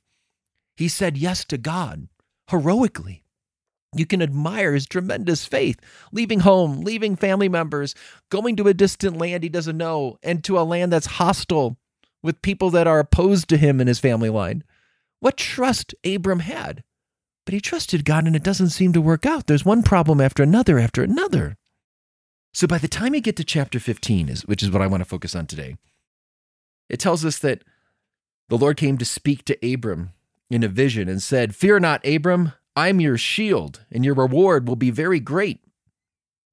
He 0.78 0.88
said 0.88 1.18
yes 1.18 1.46
to 1.46 1.58
God 1.58 2.08
heroically. 2.50 3.24
You 3.94 4.06
can 4.06 4.22
admire 4.22 4.74
his 4.74 4.86
tremendous 4.86 5.46
faith, 5.46 5.78
leaving 6.14 6.42
home, 6.42 6.82
leaving 6.82 7.18
family 7.18 7.50
members, 7.50 7.94
going 8.30 8.56
to 8.56 8.68
a 8.68 8.74
distant 8.74 9.18
land 9.18 9.44
he 9.44 9.50
doesn't 9.50 9.78
know, 9.78 10.18
and 10.24 10.44
to 10.46 10.58
a 10.58 10.64
land 10.64 10.94
that's 10.94 11.08
hostile 11.08 11.78
with 12.24 12.42
people 12.42 12.70
that 12.70 12.88
are 12.88 13.00
opposed 13.00 13.50
to 13.50 13.58
him 13.58 13.80
and 13.82 13.90
his 13.90 14.00
family 14.00 14.30
line. 14.30 14.64
What 15.20 15.38
trust 15.38 15.94
Abram 16.06 16.40
had. 16.40 16.84
But 17.46 17.54
he 17.54 17.60
trusted 17.60 18.06
God 18.06 18.28
and 18.28 18.36
it 18.36 18.44
doesn't 18.44 18.70
seem 18.70 18.94
to 18.94 19.02
work 19.02 19.26
out. 19.26 19.48
There's 19.48 19.66
one 19.66 19.84
problem 19.84 20.22
after 20.22 20.44
another 20.44 20.80
after 20.80 21.04
another. 21.04 21.58
So 22.54 22.68
by 22.68 22.78
the 22.78 22.88
time 22.88 23.16
you 23.16 23.22
get 23.22 23.38
to 23.38 23.44
chapter 23.44 23.80
15, 23.80 24.30
is, 24.30 24.46
which 24.46 24.62
is 24.62 24.72
what 24.72 24.82
I 24.82 24.88
want 24.88 25.02
to 25.02 25.10
focus 25.10 25.36
on 25.36 25.48
today, 25.48 25.78
it 26.90 27.00
tells 27.00 27.24
us 27.24 27.40
that 27.40 27.64
the 28.50 28.58
Lord 28.58 28.78
came 28.78 28.98
to 28.98 29.06
speak 29.06 29.46
to 29.46 29.74
Abram 29.74 30.12
in 30.50 30.64
a 30.64 30.68
vision 30.68 31.08
and 31.08 31.24
said, 31.24 31.56
Fear 31.56 31.80
not, 31.80 32.06
Abram, 32.06 32.52
I'm 32.76 33.00
your 33.00 33.18
shield, 33.18 33.86
and 33.92 34.04
your 34.04 34.16
reward 34.16 34.68
will 34.68 34.76
be 34.76 34.92
very 34.92 35.20
great. 35.20 35.60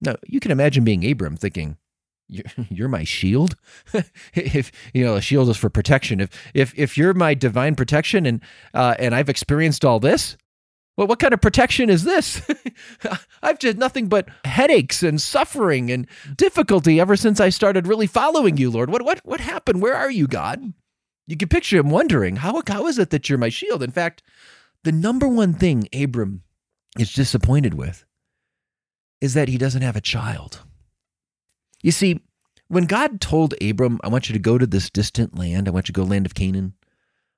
Now, 0.00 0.16
you 0.26 0.38
can 0.38 0.52
imagine 0.52 0.84
being 0.84 1.08
Abram 1.08 1.36
thinking, 1.36 1.76
you're, 2.28 2.88
my 2.88 3.04
shield. 3.04 3.56
if 4.34 4.70
you 4.92 5.04
know, 5.04 5.16
a 5.16 5.20
shield 5.20 5.48
is 5.48 5.56
for 5.56 5.70
protection. 5.70 6.20
If 6.20 6.30
if 6.54 6.78
if 6.78 6.98
you're 6.98 7.14
my 7.14 7.34
divine 7.34 7.74
protection, 7.74 8.26
and 8.26 8.40
uh, 8.74 8.94
and 8.98 9.14
I've 9.14 9.28
experienced 9.28 9.84
all 9.84 9.98
this, 9.98 10.36
well, 10.98 11.06
what 11.06 11.20
kind 11.20 11.32
of 11.32 11.40
protection 11.40 11.90
is 11.90 12.02
this? 12.02 12.42
I've 13.42 13.60
just 13.60 13.76
nothing 13.76 14.08
but 14.08 14.28
headaches 14.44 15.04
and 15.04 15.22
suffering 15.22 15.92
and 15.92 16.08
difficulty 16.34 16.98
ever 16.98 17.14
since 17.14 17.38
I 17.38 17.50
started 17.50 17.86
really 17.86 18.08
following 18.08 18.56
you, 18.56 18.68
Lord. 18.68 18.90
What 18.90 19.02
what 19.02 19.20
what 19.24 19.38
happened? 19.38 19.80
Where 19.80 19.94
are 19.94 20.10
you, 20.10 20.26
God? 20.26 20.72
You 21.28 21.36
can 21.36 21.48
picture 21.48 21.78
him 21.78 21.90
wondering, 21.90 22.36
how 22.36 22.60
how 22.66 22.88
is 22.88 22.98
it 22.98 23.10
that 23.10 23.28
you're 23.28 23.38
my 23.38 23.48
shield? 23.48 23.80
In 23.80 23.92
fact, 23.92 24.24
the 24.82 24.90
number 24.90 25.28
one 25.28 25.54
thing 25.54 25.88
Abram 25.94 26.42
is 26.98 27.12
disappointed 27.12 27.74
with 27.74 28.04
is 29.20 29.34
that 29.34 29.48
he 29.48 29.56
doesn't 29.56 29.82
have 29.82 29.96
a 29.96 30.00
child. 30.00 30.62
You 31.80 31.92
see, 31.92 32.22
when 32.66 32.86
God 32.86 33.20
told 33.20 33.54
Abram, 33.62 34.00
I 34.02 34.08
want 34.08 34.28
you 34.28 34.32
to 34.32 34.40
go 34.40 34.58
to 34.58 34.66
this 34.66 34.90
distant 34.90 35.38
land, 35.38 35.68
I 35.68 35.70
want 35.70 35.86
you 35.88 35.92
to 35.92 36.00
go 36.00 36.04
land 36.04 36.26
of 36.26 36.34
Canaan, 36.34 36.74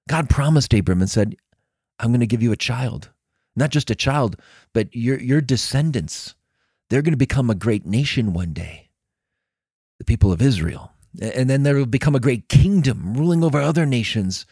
God 0.09 0.31
promised 0.31 0.73
Abram 0.73 1.03
and 1.03 1.11
said, 1.11 1.37
I'm 1.99 2.09
going 2.09 2.21
to 2.21 2.27
give 2.27 2.43
you 2.43 2.53
a 2.53 2.57
child 2.57 3.11
not 3.57 3.71
just 3.71 3.91
a 3.91 3.95
child, 3.95 4.37
but 4.73 4.95
your, 4.95 5.19
your 5.21 5.41
descendants. 5.41 6.35
They're 6.89 7.03
going 7.03 7.13
to 7.13 7.19
become 7.19 7.51
a 7.51 7.55
great 7.55 7.87
nation 7.87 8.33
one 8.33 8.53
day, 8.53 8.91
the 9.99 10.05
people 10.05 10.33
of 10.33 10.43
Israel. 10.43 10.93
And 11.21 11.51
then 11.51 11.63
there 11.63 11.75
will 11.75 11.87
become 11.87 12.15
a 12.15 12.21
great 12.21 12.49
kingdom 12.49 13.15
ruling 13.15 13.43
over 13.43 13.61
other 13.61 13.87
nations. 13.87 14.47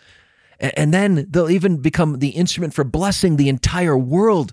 And 0.58 0.92
then 0.92 1.26
they'll 1.30 1.50
even 1.50 1.78
become 1.78 2.18
the 2.18 2.30
instrument 2.30 2.74
for 2.74 2.84
blessing 2.84 3.36
the 3.36 3.48
entire 3.48 3.96
world. 3.96 4.52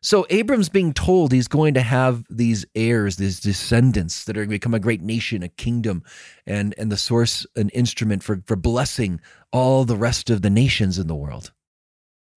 So 0.00 0.26
Abram's 0.30 0.68
being 0.68 0.92
told 0.92 1.32
he's 1.32 1.48
going 1.48 1.74
to 1.74 1.80
have 1.80 2.24
these 2.28 2.64
heirs, 2.74 3.16
these 3.16 3.40
descendants 3.40 4.24
that 4.24 4.36
are 4.36 4.40
going 4.40 4.48
to 4.48 4.54
become 4.56 4.74
a 4.74 4.80
great 4.80 5.02
nation, 5.02 5.42
a 5.42 5.48
kingdom, 5.48 6.02
and, 6.46 6.74
and 6.76 6.90
the 6.90 6.96
source, 6.96 7.46
an 7.54 7.68
instrument 7.70 8.22
for, 8.22 8.42
for 8.46 8.56
blessing 8.56 9.20
all 9.52 9.84
the 9.84 9.96
rest 9.96 10.30
of 10.30 10.42
the 10.42 10.50
nations 10.50 10.98
in 10.98 11.06
the 11.06 11.14
world. 11.14 11.52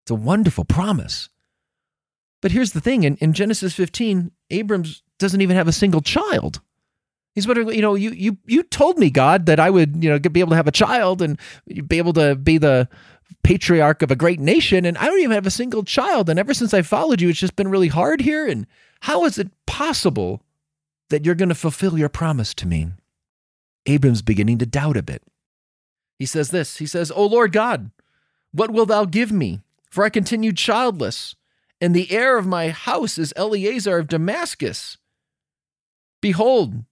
It's 0.03 0.11
a 0.11 0.15
wonderful 0.15 0.65
promise. 0.65 1.29
But 2.41 2.51
here's 2.51 2.73
the 2.73 2.81
thing 2.81 3.03
in, 3.03 3.15
in 3.17 3.33
Genesis 3.33 3.73
15, 3.73 4.31
Abrams 4.51 5.03
doesn't 5.19 5.41
even 5.41 5.55
have 5.55 5.67
a 5.67 5.73
single 5.73 6.01
child. 6.01 6.61
He's 7.33 7.47
wondering, 7.47 7.73
you 7.73 7.81
know, 7.81 7.95
you 7.95 8.11
you 8.11 8.37
you 8.45 8.63
told 8.63 8.97
me, 8.97 9.09
God, 9.09 9.45
that 9.45 9.59
I 9.59 9.69
would, 9.69 10.01
you 10.01 10.09
know, 10.09 10.19
be 10.19 10.39
able 10.39 10.51
to 10.51 10.55
have 10.55 10.67
a 10.67 10.71
child 10.71 11.21
and 11.21 11.37
be 11.87 11.97
able 11.97 12.13
to 12.13 12.35
be 12.35 12.57
the 12.57 12.87
patriarch 13.43 14.01
of 14.01 14.09
a 14.09 14.15
great 14.15 14.39
nation 14.39 14.85
and 14.85 14.97
I 14.97 15.05
don't 15.05 15.19
even 15.19 15.31
have 15.31 15.45
a 15.45 15.51
single 15.51 15.83
child. 15.83 16.29
And 16.29 16.39
ever 16.39 16.53
since 16.53 16.73
I 16.73 16.81
followed 16.81 17.21
you, 17.21 17.29
it's 17.29 17.39
just 17.39 17.55
been 17.55 17.67
really 17.67 17.89
hard 17.89 18.21
here. 18.21 18.47
And 18.47 18.65
how 19.01 19.25
is 19.25 19.37
it 19.37 19.51
possible 19.65 20.41
that 21.09 21.25
you're 21.25 21.35
going 21.35 21.49
to 21.49 21.55
fulfill 21.55 21.97
your 21.97 22.09
promise 22.09 22.53
to 22.55 22.67
me? 22.67 22.91
Abram's 23.85 24.21
beginning 24.21 24.57
to 24.59 24.65
doubt 24.65 24.97
a 24.97 25.03
bit. 25.03 25.21
He 26.17 26.25
says 26.25 26.51
this 26.51 26.77
He 26.77 26.85
says, 26.85 27.11
O 27.11 27.25
Lord 27.25 27.51
God, 27.51 27.91
what 28.51 28.71
wilt 28.71 28.87
thou 28.87 29.05
give 29.05 29.31
me? 29.31 29.61
For 29.89 30.03
I 30.03 30.09
continue 30.09 30.51
childless, 30.51 31.35
and 31.85 31.93
the 31.93 32.11
heir 32.11 32.35
of 32.35 32.47
my 32.47 32.69
house 32.69 33.19
is 33.19 33.31
Eliezer 33.37 33.99
of 33.99 34.07
Damascus. 34.07 34.97
Behold, 36.19 36.83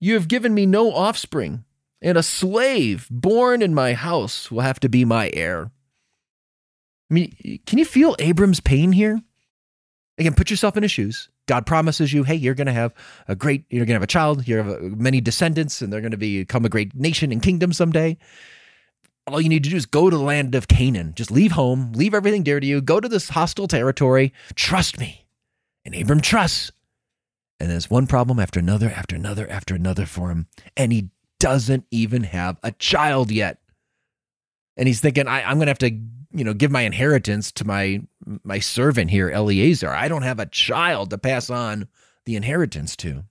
you 0.00 0.12
have 0.12 0.28
given 0.28 0.52
me 0.52 0.66
no 0.66 0.92
offspring, 0.92 1.64
and 2.02 2.18
a 2.18 2.22
slave 2.22 3.08
born 3.10 3.62
in 3.62 3.72
my 3.72 3.94
house 3.94 4.50
will 4.50 4.60
have 4.60 4.78
to 4.80 4.90
be 4.90 5.02
my 5.06 5.30
heir. 5.32 5.70
I 7.10 7.14
mean, 7.14 7.60
can 7.64 7.78
you 7.78 7.86
feel 7.86 8.16
Abram's 8.18 8.60
pain 8.60 8.92
here? 8.92 9.22
Again, 10.18 10.34
put 10.34 10.50
yourself 10.50 10.76
in 10.76 10.82
his 10.82 10.92
shoes. 10.92 11.30
God 11.48 11.64
promises 11.64 12.12
you, 12.12 12.24
hey, 12.24 12.34
you're 12.34 12.52
going 12.52 12.66
to 12.66 12.72
have 12.74 12.92
a 13.26 13.34
great, 13.34 13.64
you're 13.70 13.86
going 13.86 13.94
to 13.94 14.00
have 14.00 14.02
a 14.02 14.06
child, 14.06 14.46
you 14.46 14.58
have 14.58 14.82
many 14.82 15.22
descendants, 15.22 15.80
and 15.80 15.90
they're 15.90 16.02
going 16.02 16.10
to 16.10 16.18
become 16.18 16.66
a 16.66 16.68
great 16.68 16.94
nation 16.94 17.32
and 17.32 17.42
kingdom 17.42 17.72
someday. 17.72 18.18
All 19.26 19.40
you 19.40 19.48
need 19.48 19.64
to 19.64 19.70
do 19.70 19.76
is 19.76 19.86
go 19.86 20.10
to 20.10 20.16
the 20.16 20.22
land 20.22 20.54
of 20.54 20.68
Canaan. 20.68 21.14
Just 21.16 21.30
leave 21.30 21.52
home, 21.52 21.92
leave 21.94 22.12
everything 22.12 22.42
dear 22.42 22.60
to 22.60 22.66
you, 22.66 22.82
go 22.82 23.00
to 23.00 23.08
this 23.08 23.30
hostile 23.30 23.66
territory. 23.66 24.32
Trust 24.54 24.98
me. 24.98 25.26
And 25.84 25.94
Abram 25.94 26.20
trusts. 26.20 26.70
And 27.58 27.70
there's 27.70 27.88
one 27.88 28.06
problem 28.06 28.38
after 28.38 28.60
another, 28.60 28.90
after 28.90 29.16
another, 29.16 29.48
after 29.48 29.74
another 29.74 30.04
for 30.04 30.30
him. 30.30 30.48
And 30.76 30.92
he 30.92 31.08
doesn't 31.38 31.84
even 31.90 32.24
have 32.24 32.58
a 32.62 32.72
child 32.72 33.30
yet. 33.30 33.58
And 34.76 34.88
he's 34.88 35.00
thinking, 35.00 35.28
I, 35.28 35.50
am 35.50 35.56
going 35.56 35.66
to 35.66 35.70
have 35.70 35.78
to, 35.78 35.90
you 36.32 36.44
know, 36.44 36.52
give 36.52 36.70
my 36.70 36.82
inheritance 36.82 37.52
to 37.52 37.64
my 37.64 38.02
my 38.42 38.58
servant 38.58 39.10
here, 39.10 39.30
Eliezer. 39.30 39.90
I 39.90 40.08
don't 40.08 40.22
have 40.22 40.40
a 40.40 40.46
child 40.46 41.10
to 41.10 41.18
pass 41.18 41.50
on 41.50 41.88
the 42.24 42.36
inheritance 42.36 42.96
to. 42.96 43.24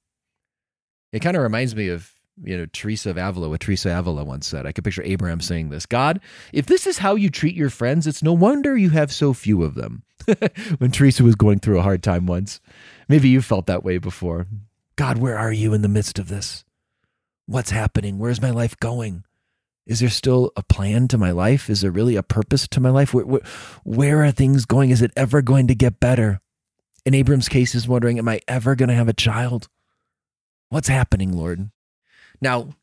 It 1.11 1.19
kind 1.19 1.35
of 1.35 1.43
reminds 1.43 1.75
me 1.75 1.89
of, 1.89 2.11
you 2.41 2.57
know, 2.57 2.65
Teresa 2.67 3.11
of 3.11 3.17
Avila, 3.17 3.49
what 3.49 3.59
Teresa 3.59 3.97
Avila 3.97 4.23
once 4.23 4.47
said. 4.47 4.65
I 4.65 4.71
could 4.71 4.83
picture 4.83 5.03
Abraham 5.03 5.41
saying 5.41 5.69
this 5.69 5.85
God, 5.85 6.19
if 6.51 6.65
this 6.65 6.87
is 6.87 6.97
how 6.97 7.15
you 7.15 7.29
treat 7.29 7.55
your 7.55 7.69
friends, 7.69 8.07
it's 8.07 8.23
no 8.23 8.33
wonder 8.33 8.77
you 8.77 8.89
have 8.91 9.11
so 9.11 9.33
few 9.33 9.63
of 9.63 9.75
them. 9.75 10.03
when 10.77 10.91
Teresa 10.91 11.23
was 11.23 11.35
going 11.35 11.59
through 11.59 11.79
a 11.79 11.83
hard 11.83 12.03
time 12.03 12.25
once. 12.25 12.61
Maybe 13.09 13.29
you 13.29 13.41
felt 13.41 13.65
that 13.67 13.83
way 13.83 13.97
before. 13.97 14.47
God, 14.95 15.17
where 15.17 15.37
are 15.37 15.51
you 15.51 15.73
in 15.73 15.81
the 15.81 15.87
midst 15.87 16.19
of 16.19 16.29
this? 16.29 16.63
What's 17.45 17.71
happening? 17.71 18.19
Where's 18.19 18.41
my 18.41 18.51
life 18.51 18.77
going? 18.79 19.23
Is 19.85 19.99
there 19.99 20.09
still 20.09 20.51
a 20.55 20.63
plan 20.63 21.09
to 21.09 21.17
my 21.17 21.31
life? 21.31 21.69
Is 21.69 21.81
there 21.81 21.91
really 21.91 22.15
a 22.15 22.23
purpose 22.23 22.67
to 22.69 22.79
my 22.79 22.89
life? 22.89 23.13
Where, 23.13 23.25
where, 23.25 23.41
where 23.83 24.23
are 24.23 24.31
things 24.31 24.65
going? 24.65 24.91
Is 24.91 25.01
it 25.01 25.11
ever 25.17 25.41
going 25.41 25.67
to 25.67 25.75
get 25.75 25.99
better? 25.99 26.39
In 27.05 27.13
Abram's 27.13 27.49
case, 27.49 27.75
is 27.75 27.87
wondering, 27.87 28.17
am 28.17 28.29
I 28.29 28.39
ever 28.47 28.75
going 28.75 28.87
to 28.87 28.95
have 28.95 29.09
a 29.09 29.13
child? 29.13 29.67
What's 30.69 30.87
happening, 30.87 31.33
Lord? 31.33 31.69
Now, 32.43 32.75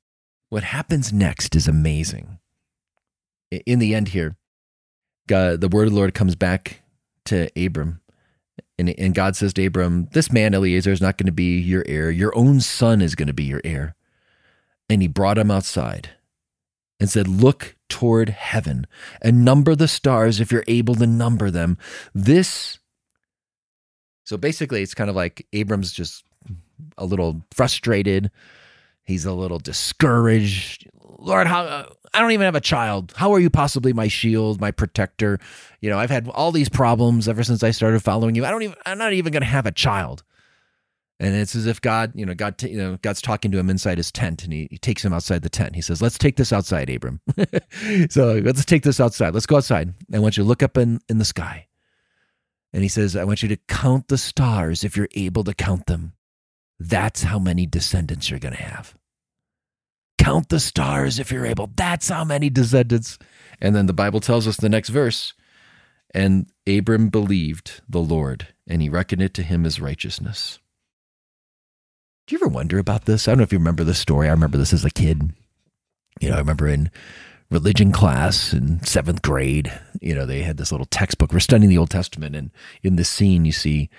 what 0.49 0.63
happens 0.63 1.13
next 1.13 1.55
is 1.55 1.69
amazing. 1.69 2.39
In 3.67 3.79
the 3.79 3.95
end, 3.95 4.09
here, 4.09 4.39
God, 5.29 5.61
the 5.61 5.69
word 5.69 5.87
of 5.87 5.93
the 5.93 5.99
Lord 5.99 6.15
comes 6.15 6.35
back 6.35 6.81
to 7.27 7.51
Abram. 7.55 8.01
And, 8.79 8.89
and 8.99 9.15
God 9.15 9.37
says 9.37 9.53
to 9.53 9.67
Abram, 9.67 10.09
This 10.13 10.33
man, 10.33 10.55
Eliezer, 10.55 10.93
is 10.93 11.03
not 11.03 11.19
going 11.19 11.27
to 11.27 11.33
be 11.33 11.59
your 11.59 11.85
heir. 11.87 12.11
Your 12.11 12.35
own 12.35 12.61
son 12.61 13.03
is 13.03 13.15
going 13.15 13.27
to 13.27 13.35
be 13.35 13.45
your 13.45 13.61
heir. 13.63 13.95
And 14.89 15.03
he 15.03 15.09
brought 15.09 15.37
him 15.37 15.51
outside 15.51 16.09
and 16.99 17.11
said, 17.11 17.29
Look 17.29 17.77
toward 17.91 18.31
heaven 18.31 18.87
and 19.21 19.45
number 19.45 19.75
the 19.75 19.89
stars 19.89 20.41
if 20.41 20.51
you're 20.51 20.65
able 20.69 20.95
to 20.95 21.07
number 21.07 21.51
them. 21.51 21.77
This. 22.15 22.79
So 24.25 24.39
basically, 24.39 24.81
it's 24.81 24.95
kind 24.95 25.11
of 25.11 25.17
like 25.17 25.47
Abram's 25.53 25.93
just 25.93 26.25
a 26.97 27.05
little 27.05 27.43
frustrated. 27.51 28.31
He's 29.11 29.25
a 29.25 29.33
little 29.33 29.59
discouraged. 29.59 30.89
Lord, 31.19 31.49
how 31.49 31.65
uh, 31.65 31.87
I 32.15 32.21
don't 32.21 32.31
even 32.31 32.45
have 32.45 32.55
a 32.55 32.61
child. 32.61 33.13
How 33.17 33.33
are 33.33 33.41
you 33.41 33.51
possibly 33.51 33.93
my 33.93 34.07
shield, 34.07 34.61
my 34.61 34.71
protector? 34.71 35.41
You 35.81 35.91
know, 35.91 35.99
I've 35.99 36.11
had 36.11 36.29
all 36.29 36.53
these 36.53 36.69
problems 36.69 37.27
ever 37.27 37.43
since 37.43 37.65
I 37.65 37.73
started 37.73 38.05
following 38.05 38.37
you. 38.37 38.45
I 38.45 38.53
don't 38.53 38.63
even 38.63 38.77
I'm 38.87 38.99
not 38.99 39.13
even 39.13 39.33
going 39.33 39.43
to 39.43 39.49
have 39.49 39.67
a 39.67 39.73
child. 39.73 40.23
And 41.19 41.35
it's 41.35 41.57
as 41.57 41.67
if 41.67 41.81
God, 41.81 42.13
you 42.15 42.25
know, 42.25 42.35
God, 42.35 42.57
t- 42.57 42.71
you 42.71 42.79
know, 42.79 42.99
God's 43.03 43.21
talking 43.21 43.51
to 43.51 43.59
him 43.59 43.69
inside 43.69 43.99
his 43.99 44.13
tent, 44.13 44.45
and 44.45 44.53
he, 44.53 44.69
he 44.71 44.79
takes 44.79 45.05
him 45.05 45.13
outside 45.13 45.43
the 45.43 45.51
tent. 45.51 45.75
He 45.75 45.83
says, 45.83 46.01
"Let's 46.01 46.17
take 46.17 46.37
this 46.37 46.53
outside, 46.53 46.89
Abram. 46.89 47.21
so 48.11 48.41
let's 48.45 48.65
take 48.65 48.85
this 48.85 49.01
outside. 49.01 49.35
Let's 49.35 49.45
go 49.47 49.57
outside. 49.57 49.93
I 50.15 50.21
want 50.21 50.37
you 50.37 50.45
to 50.45 50.49
look 50.49 50.63
up 50.63 50.79
in 50.79 51.01
in 51.09 51.19
the 51.19 51.25
sky." 51.25 51.67
And 52.73 52.85
he 52.85 52.89
says, 52.89 53.17
"I 53.17 53.25
want 53.25 53.43
you 53.43 53.49
to 53.49 53.59
count 53.69 54.07
the 54.07 54.17
stars 54.17 54.85
if 54.85 54.97
you're 54.97 55.09
able 55.17 55.43
to 55.45 55.53
count 55.53 55.87
them. 55.87 56.13
That's 56.79 57.25
how 57.25 57.41
many 57.41 57.67
descendants 57.67 58.31
you're 58.31 58.39
going 58.39 58.55
to 58.55 58.63
have. 58.63 58.95
Count 60.21 60.51
the 60.51 60.61
stars 60.61 61.19
if 61.19 61.33
you're 61.33 61.47
able. 61.47 61.71
That's 61.75 62.09
how 62.09 62.25
many 62.25 62.51
descendants." 62.51 63.19
And 63.61 63.75
then 63.75 63.87
the 63.87 63.93
Bible 63.93 64.21
tells 64.21 64.47
us 64.47 64.57
the 64.57 64.69
next 64.69 64.91
verse, 64.91 65.35
and 66.15 66.47
Abram 66.67 67.09
believed 67.09 67.81
the 67.89 68.01
Lord, 68.01 68.49
and 68.67 68.83
he 68.83 68.89
reckoned 68.89 69.23
it 69.23 69.35
to 69.35 69.43
him 69.43 69.65
as 69.65 69.81
righteousness. 69.81 70.59
Do 72.27 72.35
you 72.35 72.39
ever 72.39 72.49
wonder 72.49 72.79
about 72.79 73.07
this? 73.07 73.27
I 73.27 73.33
don't 73.33 73.39
know 73.39 73.45
if 73.45 73.53
you 73.53 73.59
remember 73.59 73.83
this 73.83 73.99
story. 73.99 74.29
I 74.29 74.33
remember 74.33 74.59
this 74.59 74.73
as 74.73 74.85
a 74.85 74.91
kid. 74.91 75.33
You 76.21 76.29
know, 76.29 76.37
I 76.37 76.39
remember 76.39 76.69
in 76.69 76.91
religion 77.51 77.91
class 77.91 78.53
in 78.53 78.83
seventh 78.85 79.23
grade, 79.23 79.73
you 80.01 80.15
know, 80.15 80.27
they 80.27 80.43
had 80.43 80.57
this 80.57 80.71
little 80.71 80.87
textbook. 80.87 81.33
We're 81.33 81.41
studying 81.41 81.71
the 81.71 81.79
Old 81.79 81.91
Testament, 81.91 82.37
and 82.37 82.51
in 82.83 82.97
this 82.97 83.09
scene, 83.09 83.45
you 83.45 83.53
see 83.53 83.91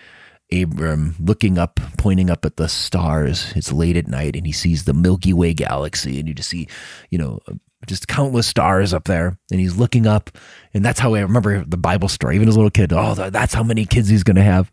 Abram 0.51 1.15
looking 1.19 1.57
up, 1.57 1.79
pointing 1.97 2.29
up 2.29 2.45
at 2.45 2.57
the 2.57 2.67
stars. 2.67 3.53
It's 3.55 3.71
late 3.71 3.97
at 3.97 4.07
night, 4.07 4.35
and 4.35 4.45
he 4.45 4.51
sees 4.51 4.85
the 4.85 4.93
Milky 4.93 5.33
Way 5.33 5.53
galaxy, 5.53 6.19
and 6.19 6.27
you 6.27 6.33
just 6.33 6.49
see, 6.49 6.67
you 7.09 7.17
know, 7.17 7.39
just 7.87 8.07
countless 8.07 8.47
stars 8.47 8.93
up 8.93 9.05
there. 9.05 9.37
And 9.51 9.59
he's 9.59 9.77
looking 9.77 10.07
up, 10.07 10.29
and 10.73 10.83
that's 10.83 10.99
how 10.99 11.15
I 11.15 11.21
remember 11.21 11.63
the 11.65 11.77
Bible 11.77 12.07
story. 12.07 12.35
Even 12.35 12.47
as 12.47 12.55
a 12.55 12.59
little 12.59 12.71
kid, 12.71 12.93
oh, 12.93 13.13
that's 13.29 13.53
how 13.53 13.63
many 13.63 13.85
kids 13.85 14.09
he's 14.09 14.23
going 14.23 14.35
to 14.35 14.43
have. 14.43 14.71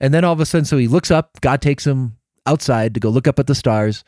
And 0.00 0.12
then 0.12 0.24
all 0.24 0.32
of 0.32 0.40
a 0.40 0.46
sudden, 0.46 0.64
so 0.64 0.76
he 0.76 0.88
looks 0.88 1.10
up. 1.10 1.40
God 1.40 1.62
takes 1.62 1.86
him 1.86 2.16
outside 2.44 2.94
to 2.94 3.00
go 3.00 3.08
look 3.08 3.26
up 3.26 3.38
at 3.38 3.46
the 3.46 3.54
stars. 3.54 4.04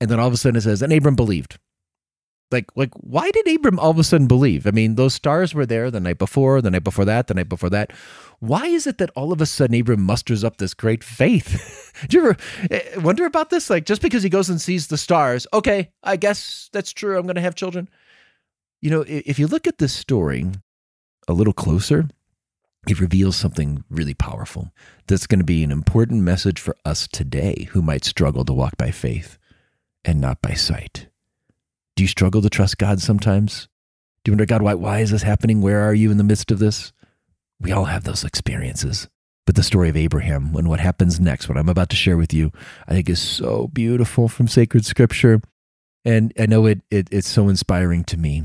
And 0.00 0.10
then 0.10 0.18
all 0.18 0.26
of 0.26 0.32
a 0.32 0.36
sudden 0.36 0.56
it 0.56 0.62
says, 0.62 0.82
and 0.82 0.92
Abram 0.92 1.16
believed. 1.16 1.58
Like, 2.50 2.66
like, 2.76 2.90
why 2.94 3.30
did 3.30 3.48
Abram 3.48 3.78
all 3.78 3.90
of 3.90 3.98
a 3.98 4.04
sudden 4.04 4.26
believe? 4.26 4.66
I 4.66 4.70
mean, 4.72 4.96
those 4.96 5.14
stars 5.14 5.54
were 5.54 5.64
there 5.64 5.90
the 5.90 6.00
night 6.00 6.18
before, 6.18 6.60
the 6.60 6.70
night 6.70 6.84
before 6.84 7.04
that, 7.06 7.26
the 7.26 7.34
night 7.34 7.48
before 7.48 7.70
that. 7.70 7.92
Why 8.42 8.66
is 8.66 8.88
it 8.88 8.98
that 8.98 9.12
all 9.14 9.30
of 9.30 9.40
a 9.40 9.46
sudden 9.46 9.80
Abram 9.80 10.02
musters 10.02 10.42
up 10.42 10.56
this 10.56 10.74
great 10.74 11.04
faith? 11.04 11.92
Do 12.08 12.16
you 12.16 12.24
ever 12.24 12.36
eh, 12.72 12.98
wonder 12.98 13.24
about 13.24 13.50
this? 13.50 13.70
Like, 13.70 13.86
just 13.86 14.02
because 14.02 14.24
he 14.24 14.28
goes 14.28 14.50
and 14.50 14.60
sees 14.60 14.88
the 14.88 14.98
stars, 14.98 15.46
okay, 15.54 15.92
I 16.02 16.16
guess 16.16 16.68
that's 16.72 16.92
true. 16.92 17.16
I'm 17.16 17.22
going 17.22 17.36
to 17.36 17.40
have 17.40 17.54
children. 17.54 17.88
You 18.80 18.90
know, 18.90 19.04
if 19.06 19.38
you 19.38 19.46
look 19.46 19.68
at 19.68 19.78
this 19.78 19.92
story 19.92 20.46
a 21.28 21.32
little 21.32 21.52
closer, 21.52 22.08
it 22.88 22.98
reveals 22.98 23.36
something 23.36 23.84
really 23.88 24.12
powerful 24.12 24.72
that's 25.06 25.28
going 25.28 25.38
to 25.38 25.44
be 25.44 25.62
an 25.62 25.70
important 25.70 26.22
message 26.22 26.58
for 26.58 26.76
us 26.84 27.06
today 27.06 27.68
who 27.70 27.80
might 27.80 28.04
struggle 28.04 28.44
to 28.46 28.52
walk 28.52 28.76
by 28.76 28.90
faith 28.90 29.38
and 30.04 30.20
not 30.20 30.42
by 30.42 30.54
sight. 30.54 31.06
Do 31.94 32.02
you 32.02 32.08
struggle 32.08 32.42
to 32.42 32.50
trust 32.50 32.78
God 32.78 33.00
sometimes? 33.00 33.68
Do 34.24 34.30
you 34.30 34.32
wonder, 34.32 34.46
God, 34.46 34.62
why, 34.62 34.74
why 34.74 34.98
is 34.98 35.12
this 35.12 35.22
happening? 35.22 35.60
Where 35.60 35.82
are 35.82 35.94
you 35.94 36.10
in 36.10 36.16
the 36.16 36.24
midst 36.24 36.50
of 36.50 36.58
this? 36.58 36.92
We 37.62 37.72
all 37.72 37.86
have 37.86 38.04
those 38.04 38.24
experiences. 38.24 39.08
But 39.46 39.56
the 39.56 39.62
story 39.62 39.88
of 39.88 39.96
Abraham 39.96 40.54
and 40.54 40.68
what 40.68 40.80
happens 40.80 41.18
next, 41.18 41.48
what 41.48 41.58
I'm 41.58 41.68
about 41.68 41.88
to 41.90 41.96
share 41.96 42.16
with 42.16 42.32
you, 42.32 42.52
I 42.86 42.92
think 42.92 43.08
is 43.08 43.20
so 43.20 43.68
beautiful 43.72 44.28
from 44.28 44.46
sacred 44.46 44.84
scripture. 44.84 45.40
And 46.04 46.32
I 46.38 46.46
know 46.46 46.66
it, 46.66 46.80
it 46.90 47.08
it's 47.10 47.28
so 47.28 47.48
inspiring 47.48 48.04
to 48.04 48.16
me. 48.16 48.44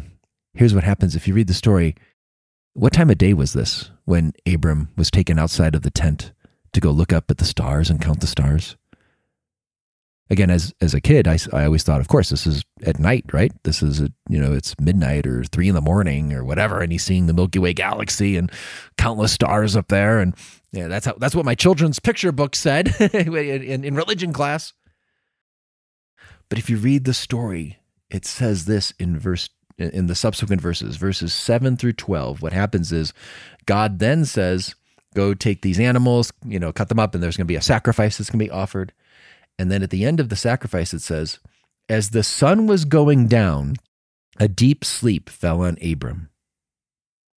Here's 0.53 0.73
what 0.73 0.83
happens 0.83 1.15
if 1.15 1.27
you 1.27 1.33
read 1.33 1.47
the 1.47 1.53
story 1.53 1.95
what 2.73 2.93
time 2.93 3.09
of 3.09 3.17
day 3.17 3.33
was 3.33 3.53
this 3.53 3.89
when 4.05 4.33
Abram 4.45 4.89
was 4.95 5.09
taken 5.09 5.39
outside 5.39 5.73
of 5.73 5.81
the 5.81 5.89
tent 5.89 6.31
to 6.73 6.79
go 6.79 6.91
look 6.91 7.11
up 7.11 7.31
at 7.31 7.39
the 7.39 7.45
stars 7.45 7.89
and 7.89 7.99
count 7.99 8.21
the 8.21 8.27
stars? 8.27 8.77
Again, 10.29 10.49
as 10.49 10.73
as 10.81 10.93
a 10.93 11.01
kid, 11.01 11.27
I, 11.27 11.37
I 11.53 11.65
always 11.65 11.83
thought, 11.83 12.01
of 12.01 12.07
course, 12.07 12.29
this 12.29 12.45
is 12.45 12.63
at 12.85 12.99
night, 12.99 13.25
right? 13.31 13.51
This 13.63 13.81
is, 13.81 14.01
a, 14.01 14.09
you 14.29 14.39
know, 14.39 14.53
it's 14.53 14.75
midnight 14.79 15.25
or 15.25 15.43
three 15.43 15.69
in 15.69 15.75
the 15.75 15.81
morning 15.81 16.33
or 16.33 16.43
whatever, 16.43 16.81
and 16.81 16.91
he's 16.91 17.03
seeing 17.03 17.27
the 17.27 17.33
Milky 17.33 17.59
Way 17.59 17.73
galaxy 17.73 18.35
and 18.35 18.51
countless 18.97 19.31
stars 19.31 19.75
up 19.75 19.87
there, 19.87 20.19
and 20.19 20.35
yeah, 20.71 20.87
that's 20.87 21.05
how 21.05 21.13
that's 21.17 21.35
what 21.35 21.45
my 21.45 21.55
children's 21.55 21.99
picture 21.99 22.31
book 22.31 22.55
said 22.55 22.93
in, 23.13 23.85
in 23.85 23.95
religion 23.95 24.33
class. 24.33 24.73
But 26.49 26.59
if 26.59 26.69
you 26.69 26.77
read 26.77 27.05
the 27.05 27.13
story, 27.13 27.79
it 28.09 28.25
says 28.25 28.65
this 28.65 28.93
in 28.99 29.17
verse 29.19 29.49
in 29.77 30.07
the 30.07 30.15
subsequent 30.15 30.61
verses, 30.61 30.97
verses 30.97 31.33
7 31.33 31.77
through 31.77 31.93
12, 31.93 32.41
what 32.41 32.53
happens 32.53 32.91
is 32.91 33.13
God 33.65 33.99
then 33.99 34.25
says, 34.25 34.75
Go 35.13 35.33
take 35.33 35.61
these 35.61 35.79
animals, 35.79 36.31
you 36.45 36.59
know, 36.59 36.71
cut 36.71 36.89
them 36.89 36.99
up, 36.99 37.13
and 37.13 37.23
there's 37.23 37.37
going 37.37 37.45
to 37.45 37.51
be 37.51 37.55
a 37.55 37.61
sacrifice 37.61 38.17
that's 38.17 38.29
going 38.29 38.39
to 38.39 38.45
be 38.45 38.51
offered. 38.51 38.93
And 39.59 39.71
then 39.71 39.83
at 39.83 39.89
the 39.89 40.05
end 40.05 40.19
of 40.19 40.29
the 40.29 40.35
sacrifice, 40.35 40.93
it 40.93 41.01
says, 41.01 41.39
As 41.89 42.11
the 42.11 42.23
sun 42.23 42.67
was 42.67 42.85
going 42.85 43.27
down, 43.27 43.75
a 44.39 44.47
deep 44.47 44.85
sleep 44.85 45.29
fell 45.29 45.61
on 45.61 45.77
Abram. 45.83 46.29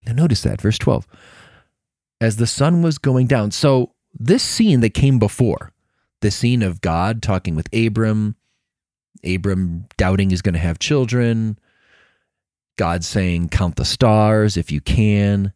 Now, 0.04 0.12
notice 0.12 0.42
that, 0.42 0.60
verse 0.60 0.78
12. 0.78 1.06
As 2.20 2.36
the 2.36 2.46
sun 2.46 2.82
was 2.82 2.98
going 2.98 3.26
down. 3.26 3.50
So, 3.50 3.94
this 4.12 4.42
scene 4.42 4.80
that 4.80 4.94
came 4.94 5.18
before, 5.18 5.72
the 6.20 6.30
scene 6.30 6.62
of 6.62 6.80
God 6.80 7.22
talking 7.22 7.54
with 7.54 7.72
Abram, 7.72 8.36
Abram 9.24 9.86
doubting 9.96 10.30
he's 10.30 10.42
going 10.42 10.54
to 10.54 10.58
have 10.58 10.78
children, 10.78 11.58
God 12.76 13.04
saying, 13.04 13.50
Count 13.50 13.76
the 13.76 13.84
stars 13.84 14.56
if 14.56 14.72
you 14.72 14.80
can, 14.80 15.52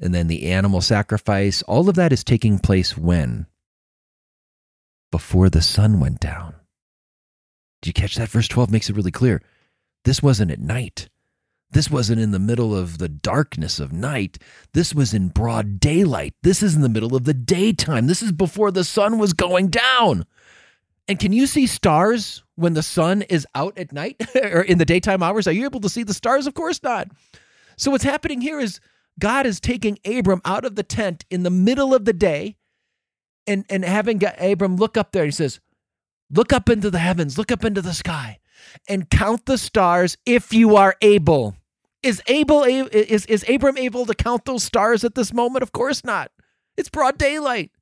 and 0.00 0.14
then 0.14 0.26
the 0.26 0.50
animal 0.50 0.80
sacrifice, 0.80 1.62
all 1.62 1.88
of 1.88 1.96
that 1.96 2.12
is 2.12 2.24
taking 2.24 2.58
place 2.58 2.96
when? 2.96 3.46
Before 5.10 5.50
the 5.50 5.62
sun 5.62 6.00
went 6.00 6.20
down. 6.20 6.54
Do 7.82 7.88
you 7.88 7.92
catch 7.92 8.16
that? 8.16 8.28
Verse 8.28 8.48
12 8.48 8.70
makes 8.70 8.90
it 8.90 8.96
really 8.96 9.10
clear. 9.10 9.42
This 10.04 10.22
wasn't 10.22 10.50
at 10.50 10.60
night. 10.60 11.08
This 11.72 11.90
wasn't 11.90 12.20
in 12.20 12.32
the 12.32 12.38
middle 12.38 12.76
of 12.76 12.98
the 12.98 13.08
darkness 13.08 13.78
of 13.78 13.92
night. 13.92 14.38
This 14.72 14.94
was 14.94 15.14
in 15.14 15.28
broad 15.28 15.78
daylight. 15.78 16.34
This 16.42 16.62
is 16.62 16.74
in 16.74 16.82
the 16.82 16.88
middle 16.88 17.14
of 17.14 17.24
the 17.24 17.34
daytime. 17.34 18.06
This 18.06 18.22
is 18.22 18.32
before 18.32 18.70
the 18.72 18.84
sun 18.84 19.18
was 19.18 19.32
going 19.32 19.68
down. 19.68 20.26
And 21.06 21.18
can 21.18 21.32
you 21.32 21.46
see 21.46 21.66
stars 21.66 22.42
when 22.56 22.74
the 22.74 22.82
sun 22.82 23.22
is 23.22 23.46
out 23.54 23.78
at 23.78 23.92
night 23.92 24.20
or 24.42 24.62
in 24.62 24.78
the 24.78 24.84
daytime 24.84 25.22
hours? 25.22 25.46
Are 25.46 25.52
you 25.52 25.64
able 25.64 25.80
to 25.80 25.88
see 25.88 26.02
the 26.02 26.14
stars? 26.14 26.46
Of 26.46 26.54
course 26.54 26.82
not. 26.82 27.08
So, 27.76 27.90
what's 27.90 28.04
happening 28.04 28.40
here 28.40 28.60
is 28.60 28.80
God 29.18 29.46
is 29.46 29.60
taking 29.60 29.98
Abram 30.04 30.40
out 30.44 30.64
of 30.64 30.76
the 30.76 30.82
tent 30.82 31.24
in 31.30 31.42
the 31.44 31.50
middle 31.50 31.94
of 31.94 32.04
the 32.04 32.12
day 32.12 32.56
and, 33.50 33.64
and 33.68 33.84
having 33.84 34.18
got 34.18 34.40
Abram 34.40 34.76
look 34.76 34.96
up 34.96 35.10
there. 35.10 35.24
He 35.24 35.32
says, 35.32 35.60
Look 36.30 36.52
up 36.52 36.68
into 36.68 36.90
the 36.90 37.00
heavens, 37.00 37.36
look 37.36 37.50
up 37.50 37.64
into 37.64 37.82
the 37.82 37.92
sky, 37.92 38.38
and 38.88 39.10
count 39.10 39.46
the 39.46 39.58
stars 39.58 40.16
if 40.24 40.52
you 40.52 40.76
are 40.76 40.94
able. 41.02 41.56
Is 42.04 42.22
Abel 42.28 42.62
is 42.62 43.26
is 43.26 43.44
Abram 43.48 43.76
able 43.76 44.06
to 44.06 44.14
count 44.14 44.44
those 44.44 44.62
stars 44.62 45.02
at 45.02 45.16
this 45.16 45.32
moment? 45.34 45.64
Of 45.64 45.72
course 45.72 46.04
not. 46.04 46.30
It's 46.76 46.88
broad 46.88 47.18
daylight. 47.18 47.72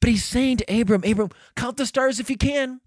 But 0.00 0.10
he's 0.10 0.24
saying 0.24 0.56
to 0.56 0.80
Abram, 0.80 1.04
Abram, 1.04 1.30
count 1.54 1.76
the 1.76 1.86
stars 1.86 2.18
if 2.18 2.28
you 2.30 2.36
can. 2.36 2.80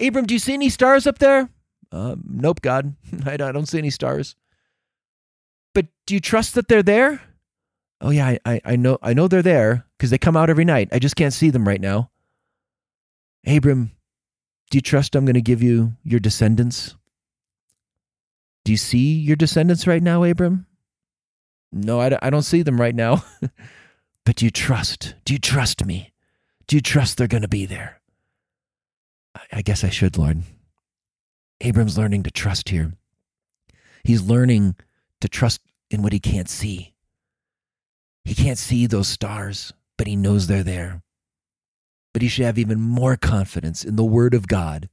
Abram, 0.00 0.24
do 0.24 0.32
you 0.32 0.38
see 0.38 0.54
any 0.54 0.70
stars 0.70 1.06
up 1.06 1.18
there? 1.18 1.50
Uh, 1.92 2.14
nope, 2.24 2.62
God. 2.62 2.94
I 3.26 3.36
don't, 3.36 3.48
I 3.48 3.52
don't 3.52 3.66
see 3.66 3.78
any 3.78 3.90
stars. 3.90 4.36
But 5.74 5.86
do 6.06 6.14
you 6.14 6.20
trust 6.20 6.54
that 6.54 6.68
they're 6.68 6.84
there? 6.84 7.20
Oh 8.00 8.10
yeah, 8.10 8.38
I, 8.46 8.60
I 8.64 8.76
know 8.76 8.96
I 9.02 9.12
know 9.12 9.26
they're 9.26 9.42
there 9.42 9.89
because 10.00 10.08
they 10.08 10.16
come 10.16 10.34
out 10.34 10.48
every 10.48 10.64
night. 10.64 10.88
I 10.92 10.98
just 10.98 11.14
can't 11.14 11.34
see 11.34 11.50
them 11.50 11.68
right 11.68 11.80
now. 11.80 12.08
Abram, 13.46 13.90
do 14.70 14.78
you 14.78 14.80
trust 14.80 15.14
I'm 15.14 15.26
going 15.26 15.34
to 15.34 15.42
give 15.42 15.62
you 15.62 15.92
your 16.02 16.20
descendants? 16.20 16.96
Do 18.64 18.72
you 18.72 18.78
see 18.78 19.18
your 19.18 19.36
descendants 19.36 19.86
right 19.86 20.02
now, 20.02 20.24
Abram? 20.24 20.64
No, 21.70 22.00
I, 22.00 22.18
I 22.22 22.30
don't 22.30 22.44
see 22.44 22.62
them 22.62 22.80
right 22.80 22.94
now. 22.94 23.24
but 24.24 24.36
do 24.36 24.46
you 24.46 24.50
trust? 24.50 25.16
Do 25.26 25.34
you 25.34 25.38
trust 25.38 25.84
me? 25.84 26.14
Do 26.66 26.76
you 26.76 26.80
trust 26.80 27.18
they're 27.18 27.28
going 27.28 27.42
to 27.42 27.48
be 27.48 27.66
there? 27.66 28.00
I, 29.34 29.58
I 29.58 29.62
guess 29.62 29.84
I 29.84 29.90
should, 29.90 30.16
Lord. 30.16 30.44
Abram's 31.60 31.98
learning 31.98 32.22
to 32.22 32.30
trust 32.30 32.70
here. 32.70 32.94
He's 34.02 34.22
learning 34.22 34.76
to 35.20 35.28
trust 35.28 35.60
in 35.90 36.00
what 36.00 36.14
he 36.14 36.20
can't 36.20 36.48
see. 36.48 36.94
He 38.24 38.34
can't 38.34 38.56
see 38.58 38.86
those 38.86 39.08
stars, 39.08 39.74
but 40.00 40.06
he 40.06 40.16
knows 40.16 40.46
they're 40.46 40.62
there. 40.62 41.02
But 42.14 42.22
he 42.22 42.28
should 42.28 42.46
have 42.46 42.58
even 42.58 42.80
more 42.80 43.18
confidence 43.18 43.84
in 43.84 43.96
the 43.96 44.02
Word 44.02 44.32
of 44.32 44.48
God 44.48 44.88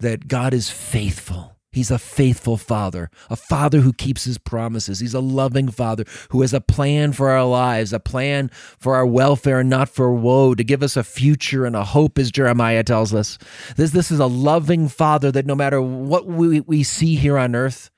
that 0.00 0.28
God 0.28 0.54
is 0.54 0.70
faithful. 0.70 1.58
He's 1.70 1.90
a 1.90 1.98
faithful 1.98 2.56
father, 2.56 3.10
a 3.28 3.36
father 3.36 3.80
who 3.80 3.92
keeps 3.92 4.24
his 4.24 4.38
promises. 4.38 5.00
He's 5.00 5.12
a 5.12 5.20
loving 5.20 5.68
father 5.68 6.04
who 6.30 6.40
has 6.40 6.54
a 6.54 6.60
plan 6.62 7.12
for 7.12 7.28
our 7.28 7.44
lives, 7.44 7.92
a 7.92 8.00
plan 8.00 8.50
for 8.78 8.96
our 8.96 9.04
welfare 9.04 9.60
and 9.60 9.68
not 9.68 9.90
for 9.90 10.10
woe, 10.10 10.54
to 10.54 10.64
give 10.64 10.82
us 10.82 10.96
a 10.96 11.04
future 11.04 11.66
and 11.66 11.76
a 11.76 11.84
hope, 11.84 12.18
as 12.18 12.30
Jeremiah 12.30 12.84
tells 12.84 13.12
us. 13.12 13.36
This, 13.76 13.90
this 13.90 14.10
is 14.10 14.20
a 14.20 14.26
loving 14.26 14.88
father 14.88 15.30
that 15.32 15.44
no 15.44 15.54
matter 15.54 15.82
what 15.82 16.24
we, 16.24 16.60
we 16.60 16.82
see 16.82 17.16
here 17.16 17.36
on 17.36 17.54
earth, 17.54 17.90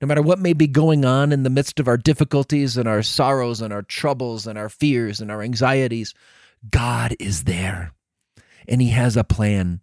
no 0.00 0.06
matter 0.06 0.22
what 0.22 0.38
may 0.38 0.52
be 0.52 0.66
going 0.66 1.04
on 1.04 1.32
in 1.32 1.42
the 1.42 1.50
midst 1.50 1.80
of 1.80 1.88
our 1.88 1.96
difficulties 1.96 2.76
and 2.76 2.88
our 2.88 3.02
sorrows 3.02 3.60
and 3.60 3.72
our 3.72 3.82
troubles 3.82 4.46
and 4.46 4.58
our 4.58 4.68
fears 4.68 5.20
and 5.20 5.30
our 5.30 5.42
anxieties, 5.42 6.14
God 6.70 7.14
is 7.18 7.44
there 7.44 7.92
and 8.68 8.80
He 8.80 8.90
has 8.90 9.16
a 9.16 9.24
plan. 9.24 9.80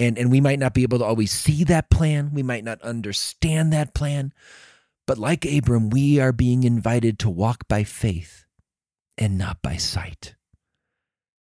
And, 0.00 0.16
and 0.16 0.30
we 0.30 0.40
might 0.40 0.60
not 0.60 0.74
be 0.74 0.84
able 0.84 0.98
to 0.98 1.04
always 1.04 1.32
see 1.32 1.64
that 1.64 1.90
plan. 1.90 2.30
We 2.32 2.42
might 2.42 2.62
not 2.62 2.80
understand 2.82 3.72
that 3.72 3.94
plan. 3.94 4.32
But 5.06 5.18
like 5.18 5.44
Abram, 5.44 5.90
we 5.90 6.20
are 6.20 6.32
being 6.32 6.62
invited 6.62 7.18
to 7.20 7.30
walk 7.30 7.66
by 7.66 7.82
faith 7.82 8.44
and 9.16 9.36
not 9.36 9.60
by 9.62 9.76
sight. 9.76 10.34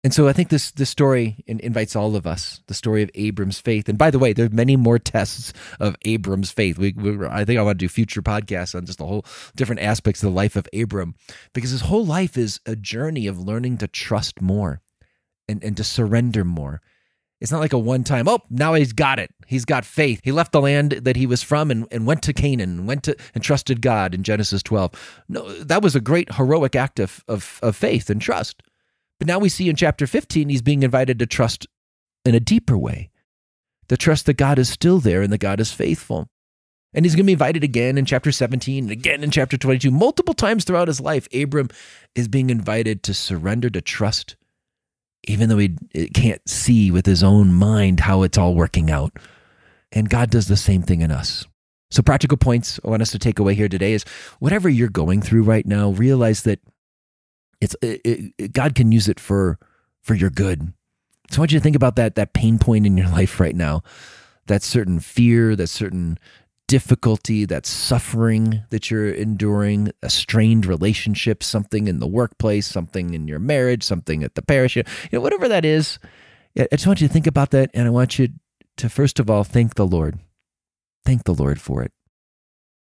And 0.03 0.13
so 0.13 0.27
I 0.27 0.33
think 0.33 0.49
this 0.49 0.71
this 0.71 0.89
story 0.89 1.43
invites 1.47 1.95
all 1.95 2.15
of 2.15 2.27
us, 2.27 2.61
the 2.67 2.73
story 2.73 3.01
of 3.01 3.09
Abram's 3.15 3.59
faith. 3.59 3.89
And 3.89 3.97
by 3.97 4.11
the 4.11 4.19
way, 4.19 4.31
there 4.31 4.45
are 4.45 4.49
many 4.49 4.75
more 4.75 4.99
tests 4.99 5.53
of 5.79 5.95
Abram's 6.05 6.51
faith. 6.51 6.77
We, 6.77 6.93
we, 6.93 7.25
I 7.25 7.43
think 7.43 7.59
I 7.59 7.63
want 7.63 7.79
to 7.79 7.85
do 7.85 7.89
future 7.89 8.21
podcasts 8.21 8.75
on 8.75 8.85
just 8.85 8.99
the 8.99 9.05
whole 9.05 9.25
different 9.55 9.81
aspects 9.81 10.21
of 10.21 10.29
the 10.29 10.35
life 10.35 10.55
of 10.55 10.67
Abram, 10.73 11.15
because 11.53 11.71
his 11.71 11.81
whole 11.81 12.05
life 12.05 12.37
is 12.37 12.59
a 12.65 12.75
journey 12.75 13.27
of 13.27 13.39
learning 13.39 13.79
to 13.79 13.87
trust 13.87 14.39
more 14.41 14.81
and, 15.47 15.63
and 15.63 15.75
to 15.77 15.83
surrender 15.83 16.45
more. 16.45 16.81
It's 17.39 17.51
not 17.51 17.59
like 17.59 17.73
a 17.73 17.77
one 17.77 18.03
time, 18.03 18.27
oh, 18.27 18.39
now 18.49 18.73
he's 18.73 18.93
got 18.93 19.19
it. 19.19 19.29
He's 19.45 19.65
got 19.65 19.85
faith. 19.85 20.21
He 20.23 20.31
left 20.31 20.51
the 20.51 20.61
land 20.61 20.93
that 20.93 21.15
he 21.15 21.27
was 21.27 21.43
from 21.43 21.69
and, 21.69 21.87
and 21.91 22.07
went 22.07 22.23
to 22.23 22.33
Canaan, 22.33 22.87
went 22.87 23.03
to 23.03 23.15
and 23.35 23.43
trusted 23.43 23.81
God 23.81 24.15
in 24.15 24.23
Genesis 24.23 24.63
12. 24.63 25.23
No, 25.29 25.47
that 25.63 25.83
was 25.83 25.95
a 25.95 26.01
great 26.01 26.33
heroic 26.33 26.75
act 26.75 26.99
of, 26.99 27.23
of, 27.27 27.59
of 27.61 27.75
faith 27.75 28.09
and 28.09 28.21
trust. 28.21 28.63
But 29.19 29.27
now 29.27 29.39
we 29.39 29.49
see 29.49 29.69
in 29.69 29.75
chapter 29.75 30.07
15, 30.07 30.49
he's 30.49 30.61
being 30.61 30.83
invited 30.83 31.19
to 31.19 31.25
trust 31.25 31.67
in 32.25 32.35
a 32.35 32.39
deeper 32.39 32.77
way, 32.77 33.09
to 33.87 33.97
trust 33.97 34.25
that 34.25 34.37
God 34.37 34.59
is 34.59 34.69
still 34.69 34.99
there 34.99 35.21
and 35.21 35.31
that 35.33 35.39
God 35.39 35.59
is 35.59 35.71
faithful. 35.71 36.27
And 36.93 37.05
he's 37.05 37.15
going 37.15 37.25
to 37.25 37.27
be 37.27 37.33
invited 37.33 37.63
again 37.63 37.97
in 37.97 38.05
chapter 38.05 38.31
17 38.31 38.85
and 38.85 38.91
again 38.91 39.23
in 39.23 39.31
chapter 39.31 39.57
22. 39.57 39.91
Multiple 39.91 40.33
times 40.33 40.63
throughout 40.63 40.87
his 40.87 41.01
life, 41.01 41.27
Abram 41.33 41.69
is 42.15 42.27
being 42.27 42.49
invited 42.49 43.03
to 43.03 43.13
surrender 43.13 43.69
to 43.69 43.81
trust, 43.81 44.35
even 45.27 45.49
though 45.49 45.57
he 45.57 45.75
can't 46.13 46.47
see 46.47 46.91
with 46.91 47.05
his 47.05 47.23
own 47.23 47.53
mind 47.53 48.01
how 48.01 48.23
it's 48.23 48.37
all 48.37 48.55
working 48.55 48.89
out. 48.89 49.17
And 49.91 50.09
God 50.09 50.29
does 50.29 50.47
the 50.47 50.57
same 50.57 50.81
thing 50.81 51.01
in 51.01 51.11
us. 51.11 51.45
So, 51.89 52.01
practical 52.01 52.37
points 52.37 52.79
I 52.83 52.89
want 52.89 53.01
us 53.01 53.11
to 53.11 53.19
take 53.19 53.39
away 53.39 53.53
here 53.53 53.69
today 53.69 53.93
is 53.93 54.03
whatever 54.39 54.67
you're 54.67 54.89
going 54.89 55.21
through 55.21 55.43
right 55.43 55.65
now, 55.65 55.91
realize 55.91 56.43
that 56.43 56.59
it's 57.61 57.75
it, 57.81 58.33
it, 58.37 58.53
God 58.53 58.75
can 58.75 58.91
use 58.91 59.07
it 59.07 59.19
for 59.19 59.57
for 60.01 60.13
your 60.13 60.29
good. 60.29 60.73
So 61.29 61.37
I 61.37 61.41
want 61.41 61.51
you 61.51 61.59
to 61.59 61.63
think 61.63 61.75
about 61.75 61.95
that 61.97 62.15
that 62.15 62.33
pain 62.33 62.59
point 62.59 62.85
in 62.85 62.97
your 62.97 63.09
life 63.19 63.39
right 63.39 63.55
now, 63.55 63.83
that 64.47 64.63
certain 64.63 64.99
fear, 64.99 65.55
that 65.55 65.67
certain 65.67 66.17
difficulty, 66.67 67.45
that 67.45 67.65
suffering 67.65 68.61
that 68.71 68.91
you're 68.91 69.09
enduring, 69.09 69.89
a 70.03 70.09
strained 70.09 70.65
relationship, 70.65 71.41
something 71.41 71.87
in 71.87 71.99
the 71.99 72.07
workplace, 72.07 72.67
something 72.67 73.13
in 73.13 73.27
your 73.27 73.39
marriage, 73.39 73.83
something 73.83 74.21
at 74.21 74.35
the 74.35 74.41
parish, 74.41 74.75
you 74.75 74.83
know, 75.13 75.21
whatever 75.21 75.47
that 75.47 75.63
is. 75.63 75.97
I 76.59 76.67
just 76.71 76.87
want 76.87 76.99
you 77.01 77.07
to 77.07 77.13
think 77.13 77.27
about 77.27 77.51
that, 77.51 77.69
and 77.73 77.87
I 77.87 77.91
want 77.91 78.19
you 78.19 78.29
to 78.77 78.89
first 78.89 79.19
of 79.19 79.29
all 79.29 79.43
thank 79.43 79.75
the 79.75 79.85
Lord. 79.85 80.19
Thank 81.05 81.23
the 81.23 81.33
Lord 81.33 81.61
for 81.61 81.83
it. 81.83 81.91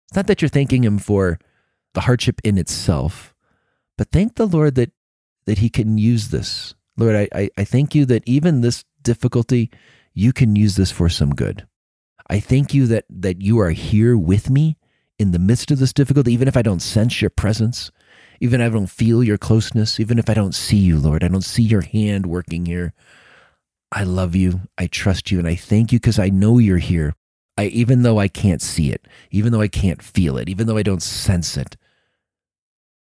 It's 0.08 0.16
not 0.16 0.26
that 0.26 0.42
you're 0.42 0.48
thanking 0.48 0.84
Him 0.84 0.98
for 0.98 1.38
the 1.94 2.02
hardship 2.02 2.40
in 2.44 2.58
itself 2.58 3.31
but 4.02 4.10
thank 4.10 4.34
the 4.34 4.48
Lord 4.48 4.74
that 4.74 4.90
that 5.46 5.58
He 5.58 5.70
can 5.70 5.96
use 5.96 6.30
this. 6.30 6.74
Lord, 6.96 7.14
I, 7.14 7.28
I, 7.32 7.50
I 7.56 7.62
thank 7.62 7.94
you 7.94 8.04
that 8.06 8.24
even 8.26 8.60
this 8.60 8.84
difficulty, 9.00 9.70
you 10.12 10.32
can 10.32 10.56
use 10.56 10.74
this 10.74 10.90
for 10.90 11.08
some 11.08 11.30
good. 11.30 11.68
I 12.28 12.40
thank 12.40 12.74
you 12.74 12.88
that 12.88 13.04
that 13.08 13.40
you 13.40 13.60
are 13.60 13.70
here 13.70 14.16
with 14.16 14.50
me 14.50 14.76
in 15.20 15.30
the 15.30 15.38
midst 15.38 15.70
of 15.70 15.78
this 15.78 15.92
difficulty, 15.92 16.32
even 16.32 16.48
if 16.48 16.56
I 16.56 16.62
don't 16.62 16.82
sense 16.82 17.20
your 17.20 17.30
presence, 17.30 17.92
even 18.40 18.60
if 18.60 18.72
I 18.72 18.74
don't 18.74 18.90
feel 18.90 19.22
your 19.22 19.38
closeness, 19.38 20.00
even 20.00 20.18
if 20.18 20.28
I 20.28 20.34
don't 20.34 20.56
see 20.56 20.78
you, 20.78 20.98
Lord, 20.98 21.22
I 21.22 21.28
don't 21.28 21.44
see 21.44 21.62
your 21.62 21.82
hand 21.82 22.26
working 22.26 22.66
here. 22.66 22.94
I 23.92 24.02
love 24.02 24.34
you. 24.34 24.62
I 24.76 24.88
trust 24.88 25.30
you. 25.30 25.38
And 25.38 25.46
I 25.46 25.54
thank 25.54 25.92
you 25.92 26.00
because 26.00 26.18
I 26.18 26.28
know 26.28 26.58
you're 26.58 26.78
here. 26.78 27.14
I, 27.56 27.66
even 27.66 28.02
though 28.02 28.18
I 28.18 28.26
can't 28.26 28.62
see 28.62 28.90
it, 28.90 29.06
even 29.30 29.52
though 29.52 29.60
I 29.60 29.68
can't 29.68 30.02
feel 30.02 30.38
it, 30.38 30.48
even 30.48 30.66
though 30.66 30.76
I 30.76 30.82
don't 30.82 31.04
sense 31.04 31.56
it, 31.56 31.76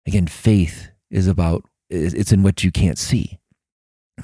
Again, 0.06 0.26
faith 0.26 0.90
is 1.12 1.28
about, 1.28 1.64
it's 1.88 2.32
in 2.32 2.42
what 2.42 2.64
you 2.64 2.72
can't 2.72 2.98
see. 2.98 3.38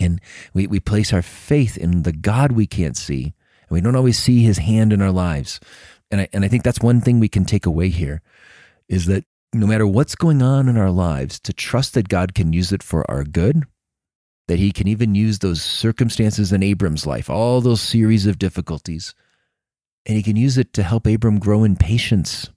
And 0.01 0.20
we, 0.53 0.66
we 0.66 0.81
place 0.81 1.12
our 1.12 1.22
faith 1.22 1.77
in 1.77 2.03
the 2.03 2.12
God 2.12 2.53
we 2.53 2.66
can't 2.66 2.96
see, 2.96 3.35
and 3.68 3.70
we 3.70 3.81
don't 3.81 3.96
always 3.96 4.18
see 4.18 4.42
his 4.42 4.59
hand 4.59 4.92
in 4.92 5.01
our 5.01 5.12
lives. 5.12 5.61
And 6.11 6.22
I, 6.22 6.29
and 6.33 6.44
I 6.44 6.48
think 6.48 6.64
that's 6.64 6.81
one 6.81 7.01
thing 7.01 7.20
we 7.20 7.29
can 7.29 7.44
take 7.44 7.66
away 7.66 7.90
here 7.90 8.22
is 8.88 9.07
that 9.07 9.24
no 9.53 9.66
matter 9.66 9.87
what's 9.87 10.14
going 10.14 10.42
on 10.42 10.68
in 10.68 10.77
our 10.77 10.90
lives, 10.90 11.38
to 11.40 11.53
trust 11.53 11.94
that 11.94 12.09
God 12.09 12.35
can 12.35 12.53
use 12.53 12.72
it 12.72 12.83
for 12.83 13.09
our 13.11 13.24
good, 13.24 13.64
that 14.46 14.59
he 14.59 14.72
can 14.72 14.88
even 14.88 15.14
use 15.14 15.38
those 15.38 15.62
circumstances 15.62 16.53
in 16.53 16.62
Abram's 16.62 17.07
life, 17.07 17.29
all 17.29 17.61
those 17.61 17.81
series 17.81 18.27
of 18.27 18.38
difficulties, 18.38 19.14
and 20.07 20.16
he 20.16 20.22
can 20.22 20.37
use 20.37 20.57
it 20.57 20.72
to 20.72 20.83
help 20.83 21.07
Abram 21.07 21.38
grow 21.38 21.64
in 21.64 21.77
patience 21.77 22.51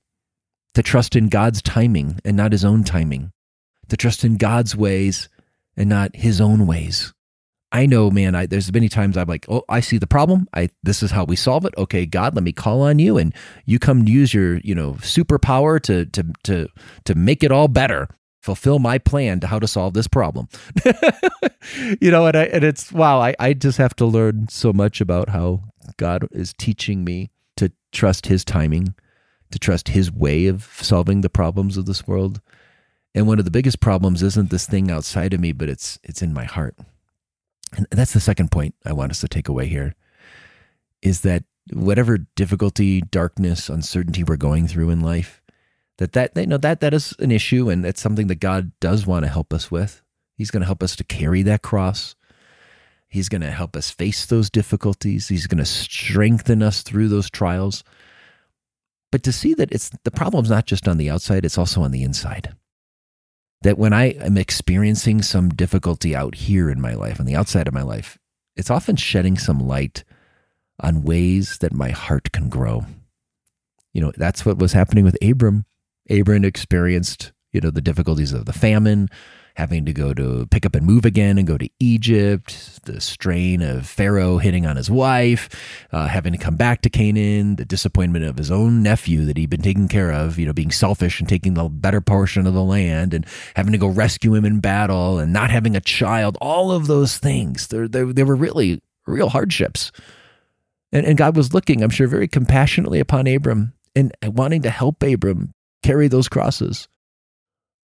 to 0.74 0.82
trust 0.82 1.16
in 1.16 1.28
God's 1.28 1.62
timing 1.62 2.20
and 2.24 2.38
not 2.38 2.54
his 2.54 2.64
own 2.64 2.84
timing, 2.84 3.32
to 3.92 3.98
trust 3.98 4.24
in 4.24 4.38
God's 4.38 4.74
ways 4.74 5.28
and 5.76 5.90
not 5.90 6.16
his 6.16 6.40
own 6.40 6.66
ways. 6.66 7.14
I 7.74 7.86
know, 7.86 8.10
man, 8.10 8.36
I, 8.36 8.46
there's 8.46 8.72
many 8.72 8.88
times 8.88 9.18
I'm 9.18 9.28
like, 9.28 9.46
oh, 9.50 9.64
I 9.68 9.82
see 9.82 9.98
the 9.98 10.08
problem. 10.08 10.48
I 10.54 10.70
this 10.82 11.04
is 11.04 11.12
how 11.12 11.26
we 11.26 11.36
solve 11.36 11.66
it. 11.66 11.74
Okay, 11.78 12.06
God, 12.06 12.34
let 12.34 12.44
me 12.46 12.54
call 12.54 12.84
on 12.84 13.00
you, 13.00 13.18
and 13.18 13.36
you 13.66 13.80
come 13.80 14.08
use 14.08 14.34
your 14.34 14.60
you 14.60 14.74
know 14.74 14.94
superpower 14.94 15.78
to 15.82 16.06
to 16.06 16.24
to 16.44 16.68
to 17.04 17.16
make 17.16 17.44
it 17.44 17.52
all 17.52 17.68
better, 17.68 18.08
fulfill 18.42 18.80
my 18.80 18.98
plan 18.98 19.42
to 19.42 19.48
how 19.48 19.60
to 19.60 19.68
solve 19.68 19.94
this 19.94 20.08
problem. 20.08 20.48
you 22.02 22.12
know, 22.12 22.28
and 22.28 22.38
I, 22.38 22.44
and 22.46 22.64
it's 22.64 22.94
wow, 22.94 23.20
I 23.20 23.36
I 23.40 23.52
just 23.54 23.78
have 23.78 23.96
to 23.98 24.06
learn 24.06 24.48
so 24.50 24.72
much 24.72 25.02
about 25.02 25.28
how 25.30 25.64
God 25.98 26.30
is 26.32 26.54
teaching 26.58 27.04
me 27.04 27.30
to 27.58 27.74
trust 27.92 28.28
His 28.28 28.46
timing, 28.46 28.96
to 29.52 29.60
trust 29.60 29.90
His 29.90 30.10
way 30.10 30.48
of 30.48 30.64
solving 30.82 31.22
the 31.22 31.30
problems 31.30 31.76
of 31.76 31.86
this 31.86 32.08
world. 32.08 32.40
And 33.14 33.28
one 33.28 33.40
of 33.40 33.46
the 33.46 33.52
biggest 33.52 33.80
problems 33.80 34.24
isn't 34.24 34.50
this 34.50 34.66
thing 34.66 34.90
outside 34.90 35.34
of 35.34 35.40
me, 35.40 35.52
but 35.52 35.70
it's 35.70 36.00
it's 36.04 36.22
in 36.22 36.34
my 36.34 36.46
heart. 36.46 36.76
And 37.76 37.88
that's 37.92 38.14
the 38.14 38.20
second 38.20 38.52
point 38.52 38.76
I 38.86 38.94
want 38.94 39.12
us 39.12 39.22
to 39.22 39.28
take 39.28 39.48
away 39.48 39.68
here 39.68 39.96
is 41.02 41.22
that 41.22 41.44
whatever 41.74 42.18
difficulty, 42.18 43.02
darkness, 43.02 43.70
uncertainty 43.70 44.24
we're 44.24 44.38
going 44.38 44.68
through 44.68 44.90
in 44.90 45.02
life, 45.02 45.42
that 45.98 46.14
that 46.14 46.32
you 46.36 46.48
know 46.48 46.58
that 46.58 46.80
that 46.80 46.94
is 46.94 47.14
an 47.20 47.32
issue 47.32 47.70
and 47.70 47.84
that's 47.84 48.02
something 48.02 48.28
that 48.28 48.40
God 48.40 48.72
does 48.80 49.06
want 49.06 49.24
to 49.26 49.32
help 49.32 49.54
us 49.54 49.70
with. 49.70 50.02
He's 50.36 50.52
going 50.52 50.62
to 50.62 50.68
help 50.68 50.82
us 50.82 50.96
to 50.96 51.04
carry 51.04 51.44
that 51.44 51.62
cross. 51.62 52.16
He's 53.08 53.30
going 53.30 53.42
to 53.42 53.52
help 53.52 53.76
us 53.76 53.90
face 53.90 54.26
those 54.26 54.50
difficulties. 54.50 55.28
He's 55.28 55.48
going 55.48 55.58
to 55.58 55.66
strengthen 55.66 56.64
us 56.64 56.82
through 56.82 57.10
those 57.10 57.30
trials. 57.30 57.84
But 59.12 59.24
to 59.24 59.34
see 59.34 59.54
that 59.56 59.72
it's 59.74 59.92
the 60.06 60.12
problem's 60.12 60.50
not 60.50 60.66
just 60.66 60.88
on 60.88 60.98
the 60.98 61.10
outside, 61.10 61.44
it's 61.44 61.58
also 61.58 61.82
on 61.82 61.92
the 61.92 62.04
inside 62.04 62.56
that 63.62 63.78
when 63.78 63.94
I 63.94 64.12
am 64.12 64.38
experiencing 64.38 65.22
some 65.22 65.50
difficulty 65.50 66.16
out 66.16 66.36
here 66.36 66.70
in 66.70 66.82
my 66.82 66.94
life, 66.94 67.20
on 67.20 67.26
the 67.26 67.36
outside 67.36 67.68
of 67.68 67.74
my 67.74 67.84
life, 67.84 68.18
it's 68.56 68.70
often 68.70 68.96
shedding 68.96 69.38
some 69.38 69.60
light 69.60 70.04
on 70.80 71.04
ways 71.04 71.60
that 71.60 71.74
my 71.74 71.90
heart 71.90 72.32
can 72.32 72.50
grow. 72.50 72.86
You 73.94 74.02
know, 74.02 74.12
that's 74.18 74.46
what 74.46 74.58
was 74.58 74.74
happening 74.74 75.04
with 75.04 75.18
Abram. 75.22 75.66
Abram 76.10 76.44
experienced, 76.44 77.32
you 77.52 77.62
know, 77.62 77.70
the 77.70 77.82
difficulties 77.82 78.34
of 78.34 78.46
the 78.46 78.54
famine, 78.54 79.10
having 79.56 79.86
to 79.86 79.94
go 79.94 80.14
to 80.14 80.48
pick 80.52 80.66
up 80.66 80.76
and 80.76 80.86
move 80.86 81.06
again 81.06 81.38
and 81.38 81.48
go 81.48 81.58
to 81.58 81.70
Egypt, 81.80 82.84
the 82.86 83.02
strain 83.02 83.62
of 83.62 83.88
Pharaoh 83.88 84.38
hitting 84.38 84.66
on 84.66 84.76
his 84.76 84.90
wife, 84.90 85.50
uh, 85.92 86.08
having 86.08 86.32
to 86.32 86.38
come 86.38 86.56
back 86.56 86.82
to 86.82 86.90
Canaan, 86.90 87.56
the 87.56 87.66
disappointment 87.66 88.26
of 88.26 88.38
his 88.38 88.52
own 88.52 88.82
nephew 88.82 89.26
that 89.26 89.38
he'd 89.38 89.50
been 89.50 89.62
taking 89.62 89.88
care 89.88 90.12
of, 90.12 90.40
you 90.40 90.46
know, 90.46 90.54
being 90.54 90.72
selfish 90.72 91.20
and 91.20 91.28
taking 91.28 91.54
the 91.54 91.70
better 91.70 92.02
portion 92.02 92.48
of 92.48 92.54
the 92.54 92.64
land 92.64 93.14
and 93.14 93.26
having 93.56 93.72
to 93.72 93.78
go 93.78 93.88
rescue 93.88 94.34
him 94.34 94.46
in 94.46 94.60
battle 94.60 95.20
and 95.20 95.34
not 95.34 95.50
having 95.50 95.76
a 95.76 95.82
child, 95.82 96.38
all 96.42 96.72
of 96.72 96.88
those 96.88 97.18
things, 97.18 97.68
they 97.68 97.86
they 97.86 98.24
were 98.24 98.36
really 98.36 98.82
real 99.08 99.30
hardships. 99.30 99.92
And, 100.92 101.06
and 101.06 101.18
God 101.18 101.36
was 101.36 101.54
looking, 101.54 101.84
I'm 101.84 101.90
sure, 101.90 102.08
very 102.08 102.28
compassionately 102.28 103.00
upon 103.00 103.28
Abram 103.28 103.74
and 103.96 104.14
wanting 104.24 104.62
to 104.64 104.70
help 104.70 105.02
Abram 105.04 105.54
carry 105.84 106.08
those 106.08 106.30
crosses. 106.30 106.88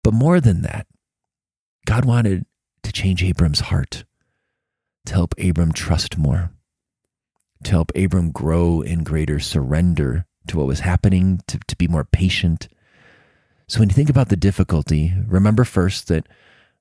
But 0.02 0.14
more 0.14 0.40
than 0.40 0.62
that, 0.62 0.86
God 1.86 2.04
wanted 2.04 2.44
to 2.82 2.92
change 2.92 3.22
Abram's 3.22 3.60
heart, 3.60 4.04
to 5.06 5.14
help 5.14 5.34
Abram 5.38 5.72
trust 5.72 6.18
more, 6.18 6.50
to 7.62 7.70
help 7.70 7.92
Abram 7.94 8.32
grow 8.32 8.80
in 8.82 9.04
greater 9.04 9.38
surrender 9.38 10.26
to 10.48 10.58
what 10.58 10.66
was 10.66 10.80
happening, 10.80 11.40
to, 11.46 11.58
to 11.68 11.76
be 11.76 11.86
more 11.86 12.04
patient. 12.04 12.68
So 13.68 13.80
when 13.80 13.88
you 13.88 13.94
think 13.94 14.10
about 14.10 14.28
the 14.28 14.36
difficulty, 14.36 15.14
remember 15.26 15.64
first 15.64 16.08
that 16.08 16.28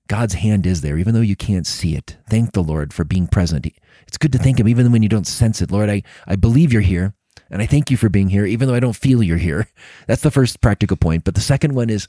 God's 0.08 0.34
hand 0.34 0.66
is 0.66 0.82
there, 0.82 0.98
even 0.98 1.14
though 1.14 1.22
you 1.22 1.36
can't 1.36 1.68
see 1.68 1.96
it. 1.96 2.18
Thank 2.28 2.54
the 2.54 2.64
Lord 2.64 2.92
for 2.92 3.04
being 3.04 3.28
present. 3.28 3.68
It's 4.08 4.18
good 4.18 4.32
to 4.32 4.40
thank 4.40 4.60
Him 4.60 4.68
even 4.68 4.92
when 4.92 5.04
you 5.04 5.10
don't 5.10 5.28
sense 5.28 5.62
it. 5.62 5.72
Lord, 5.72 5.90
I, 5.90 6.02
I 6.28 6.36
believe 6.36 6.74
you're 6.74 6.82
here, 6.82 7.14
and 7.52 7.62
I 7.62 7.68
thank 7.68 7.92
you 7.92 7.98
for 7.98 8.10
being 8.10 8.30
here, 8.30 8.46
even 8.46 8.68
though 8.68 8.76
I 8.76 8.80
don't 8.80 8.96
feel 8.96 9.22
you're 9.22 9.38
here. 9.38 9.68
That's 10.08 10.24
the 10.24 10.32
first 10.32 10.62
practical 10.62 10.98
point. 10.98 11.24
But 11.24 11.36
the 11.36 11.42
second 11.42 11.76
one 11.76 11.92
is 11.92 12.08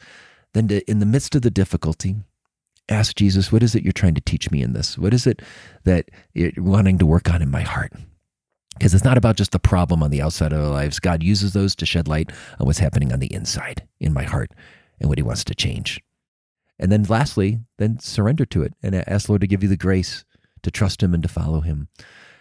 then 0.55 0.69
to, 0.69 0.91
in 0.91 0.99
the 0.99 1.07
midst 1.07 1.35
of 1.35 1.43
the 1.43 1.51
difficulty, 1.51 2.17
ask 2.89 3.17
Jesus, 3.17 3.51
what 3.51 3.63
is 3.63 3.75
it 3.75 3.83
you're 3.83 3.93
trying 3.93 4.15
to 4.15 4.21
teach 4.21 4.51
me 4.51 4.63
in 4.63 4.73
this? 4.73 4.97
What 4.97 5.15
is 5.15 5.27
it 5.27 5.43
that 5.85 6.11
you're 6.35 6.53
wanting 6.57 6.99
to 6.99 7.07
work 7.07 7.31
on 7.31 7.43
in 7.43 7.51
my 7.51 7.63
heart? 7.63 7.93
Because 8.79 8.95
it's 8.95 9.05
not 9.05 9.17
about 9.17 9.37
just 9.37 9.53
the 9.53 9.59
problem 9.59 10.03
on 10.03 10.11
the 10.11 10.21
outside 10.21 10.53
of 10.53 10.61
our 10.61 10.71
lives. 10.71 11.01
God 11.01 11.23
uses 11.23 11.53
those 11.53 11.75
to 11.77 11.87
shed 11.87 12.09
light 12.09 12.31
on 12.61 12.67
what's 12.67 12.79
happening 12.79 13.13
on 13.13 13.21
the 13.21 13.33
inside 13.33 13.87
in 14.01 14.13
my 14.13 14.25
heart 14.25 14.51
and 15.01 15.09
what 15.09 15.19
He 15.19 15.23
wants 15.23 15.45
to 15.45 15.55
change. 15.55 16.01
And 16.79 16.93
then 16.93 17.05
lastly, 17.05 17.61
then 17.79 17.99
surrender 17.99 18.45
to 18.47 18.63
it 18.63 18.75
and 18.83 18.95
ask 19.09 19.29
Lord 19.29 19.41
to 19.41 19.47
give 19.47 19.63
you 19.63 19.69
the 19.69 19.77
grace 19.77 20.25
to 20.63 20.71
trust 20.71 21.03
Him 21.03 21.15
and 21.15 21.23
to 21.23 21.29
follow 21.29 21.61
Him. 21.61 21.89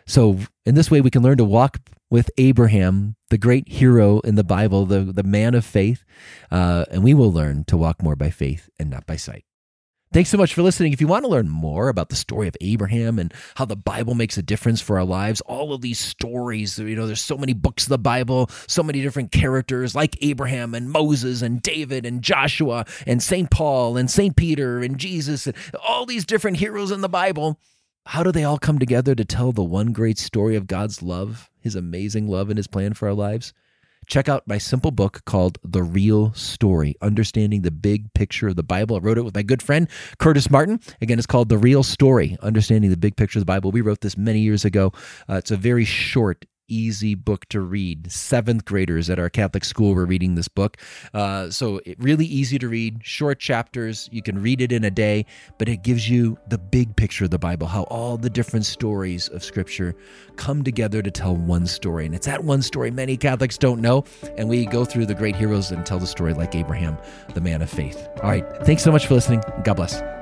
So, 0.05 0.39
in 0.65 0.75
this 0.75 0.91
way, 0.91 1.01
we 1.01 1.09
can 1.09 1.23
learn 1.23 1.37
to 1.37 1.45
walk 1.45 1.79
with 2.11 2.29
Abraham, 2.37 3.15
the 3.29 3.37
great 3.37 3.69
hero 3.69 4.19
in 4.19 4.35
the 4.35 4.43
Bible, 4.43 4.85
the, 4.85 4.99
the 4.99 5.23
man 5.23 5.55
of 5.55 5.65
faith, 5.65 6.05
uh, 6.51 6.85
and 6.91 7.03
we 7.03 7.13
will 7.13 7.31
learn 7.31 7.63
to 7.65 7.77
walk 7.77 8.03
more 8.03 8.15
by 8.15 8.29
faith 8.29 8.69
and 8.77 8.89
not 8.89 9.07
by 9.07 9.15
sight. 9.15 9.45
Thanks 10.13 10.29
so 10.29 10.37
much 10.37 10.53
for 10.53 10.61
listening. 10.61 10.93
If 10.93 11.01
you 11.01 11.07
want 11.07 11.25
to 11.25 11.29
learn 11.29 11.49
more 11.49 11.89
about 11.89 12.07
the 12.07 12.15
story 12.15 12.47
of 12.47 12.55
Abraham 12.61 13.19
and 13.19 13.33
how 13.55 13.65
the 13.65 13.75
Bible 13.75 14.15
makes 14.15 14.37
a 14.37 14.43
difference 14.43 14.79
for 14.79 14.97
our 14.97 15.03
lives, 15.03 15.41
all 15.41 15.73
of 15.73 15.81
these 15.81 15.99
stories, 15.99 16.79
you 16.79 16.95
know, 16.95 17.05
there's 17.05 17.21
so 17.21 17.37
many 17.37 17.51
books 17.51 17.83
of 17.83 17.89
the 17.89 17.97
Bible, 17.97 18.49
so 18.67 18.81
many 18.81 19.01
different 19.01 19.33
characters 19.33 19.93
like 19.93 20.17
Abraham 20.23 20.73
and 20.73 20.89
Moses 20.89 21.41
and 21.41 21.61
David 21.61 22.05
and 22.05 22.21
Joshua 22.21 22.85
and 23.05 23.21
St. 23.21 23.51
Paul 23.51 23.97
and 23.97 24.09
St. 24.09 24.37
Peter 24.37 24.79
and 24.79 24.97
Jesus 24.97 25.47
and 25.47 25.55
all 25.85 26.05
these 26.05 26.25
different 26.25 26.57
heroes 26.57 26.91
in 26.91 27.01
the 27.01 27.09
Bible. 27.09 27.59
How 28.05 28.23
do 28.23 28.31
they 28.31 28.45
all 28.45 28.59
come 28.59 28.79
together 28.79 29.15
to 29.15 29.25
tell 29.25 29.51
the 29.51 29.63
one 29.63 29.91
great 29.91 30.19
story 30.19 30.55
of 30.55 30.67
God's 30.67 31.01
love, 31.01 31.49
his 31.59 31.75
amazing 31.75 32.29
love 32.29 32.49
and 32.49 32.57
his 32.57 32.67
plan 32.67 32.93
for 32.93 33.09
our 33.09 33.13
lives? 33.13 33.51
Check 34.07 34.29
out 34.29 34.47
my 34.47 34.57
simple 34.57 34.91
book 34.91 35.23
called 35.25 35.57
The 35.63 35.83
Real 35.83 36.33
Story 36.33 36.95
Understanding 37.01 37.61
the 37.61 37.71
Big 37.71 38.13
Picture 38.13 38.47
of 38.47 38.55
the 38.55 38.63
Bible. 38.63 38.95
I 38.95 38.99
wrote 38.99 39.17
it 39.17 39.25
with 39.25 39.35
my 39.35 39.43
good 39.43 39.61
friend, 39.61 39.87
Curtis 40.19 40.49
Martin. 40.49 40.79
Again, 41.01 41.17
it's 41.17 41.27
called 41.27 41.49
The 41.49 41.57
Real 41.57 41.83
Story 41.83 42.37
Understanding 42.41 42.89
the 42.89 42.97
Big 42.97 43.15
Picture 43.15 43.39
of 43.39 43.41
the 43.41 43.45
Bible. 43.45 43.71
We 43.71 43.81
wrote 43.81 44.01
this 44.01 44.17
many 44.17 44.39
years 44.39 44.65
ago. 44.65 44.93
Uh, 45.29 45.35
it's 45.35 45.51
a 45.51 45.57
very 45.57 45.85
short, 45.85 46.45
easy 46.67 47.15
book 47.15 47.45
to 47.49 47.61
read. 47.61 48.11
Seventh 48.11 48.65
graders 48.65 49.09
at 49.09 49.19
our 49.19 49.29
Catholic 49.29 49.65
school 49.65 49.93
were 49.93 50.05
reading 50.05 50.35
this 50.35 50.47
book. 50.47 50.77
Uh, 51.13 51.49
so, 51.49 51.79
it, 51.85 51.97
really 51.99 52.25
easy 52.25 52.57
to 52.59 52.67
read, 52.67 53.05
short 53.05 53.39
chapters. 53.39 54.09
You 54.11 54.21
can 54.21 54.41
read 54.41 54.61
it 54.61 54.71
in 54.71 54.83
a 54.83 54.91
day, 54.91 55.25
but 55.57 55.69
it 55.69 55.83
gives 55.83 56.09
you 56.09 56.37
the 56.47 56.57
big 56.57 56.95
picture 56.95 57.25
of 57.25 57.31
the 57.31 57.39
Bible, 57.39 57.67
how 57.67 57.83
all 57.83 58.17
the 58.17 58.29
different 58.29 58.65
stories 58.65 59.27
of 59.29 59.43
Scripture 59.43 59.95
come 60.35 60.63
together 60.63 61.01
to 61.01 61.11
tell 61.11 61.35
one 61.35 61.67
story. 61.67 62.05
And 62.05 62.15
it's 62.15 62.25
that 62.25 62.43
one 62.43 62.61
story 62.61 62.91
many 62.91 63.17
Catholics 63.17 63.57
don't 63.57 63.81
know. 63.81 64.03
And 64.37 64.49
we 64.49 64.65
go 64.65 64.85
through 64.85 65.05
the 65.05 65.15
great 65.15 65.35
heroes 65.35 65.71
and 65.71 65.85
tell 65.85 65.99
the 65.99 66.07
story 66.07 66.33
like 66.33 66.55
Abraham, 66.55 66.97
the 67.33 67.41
man 67.41 67.61
of 67.61 67.69
faith. 67.69 68.07
All 68.21 68.29
right. 68.29 68.45
Thanks 68.63 68.83
so 68.83 68.91
much 68.91 69.07
for 69.07 69.13
listening. 69.13 69.41
God 69.63 69.75
bless. 69.75 70.14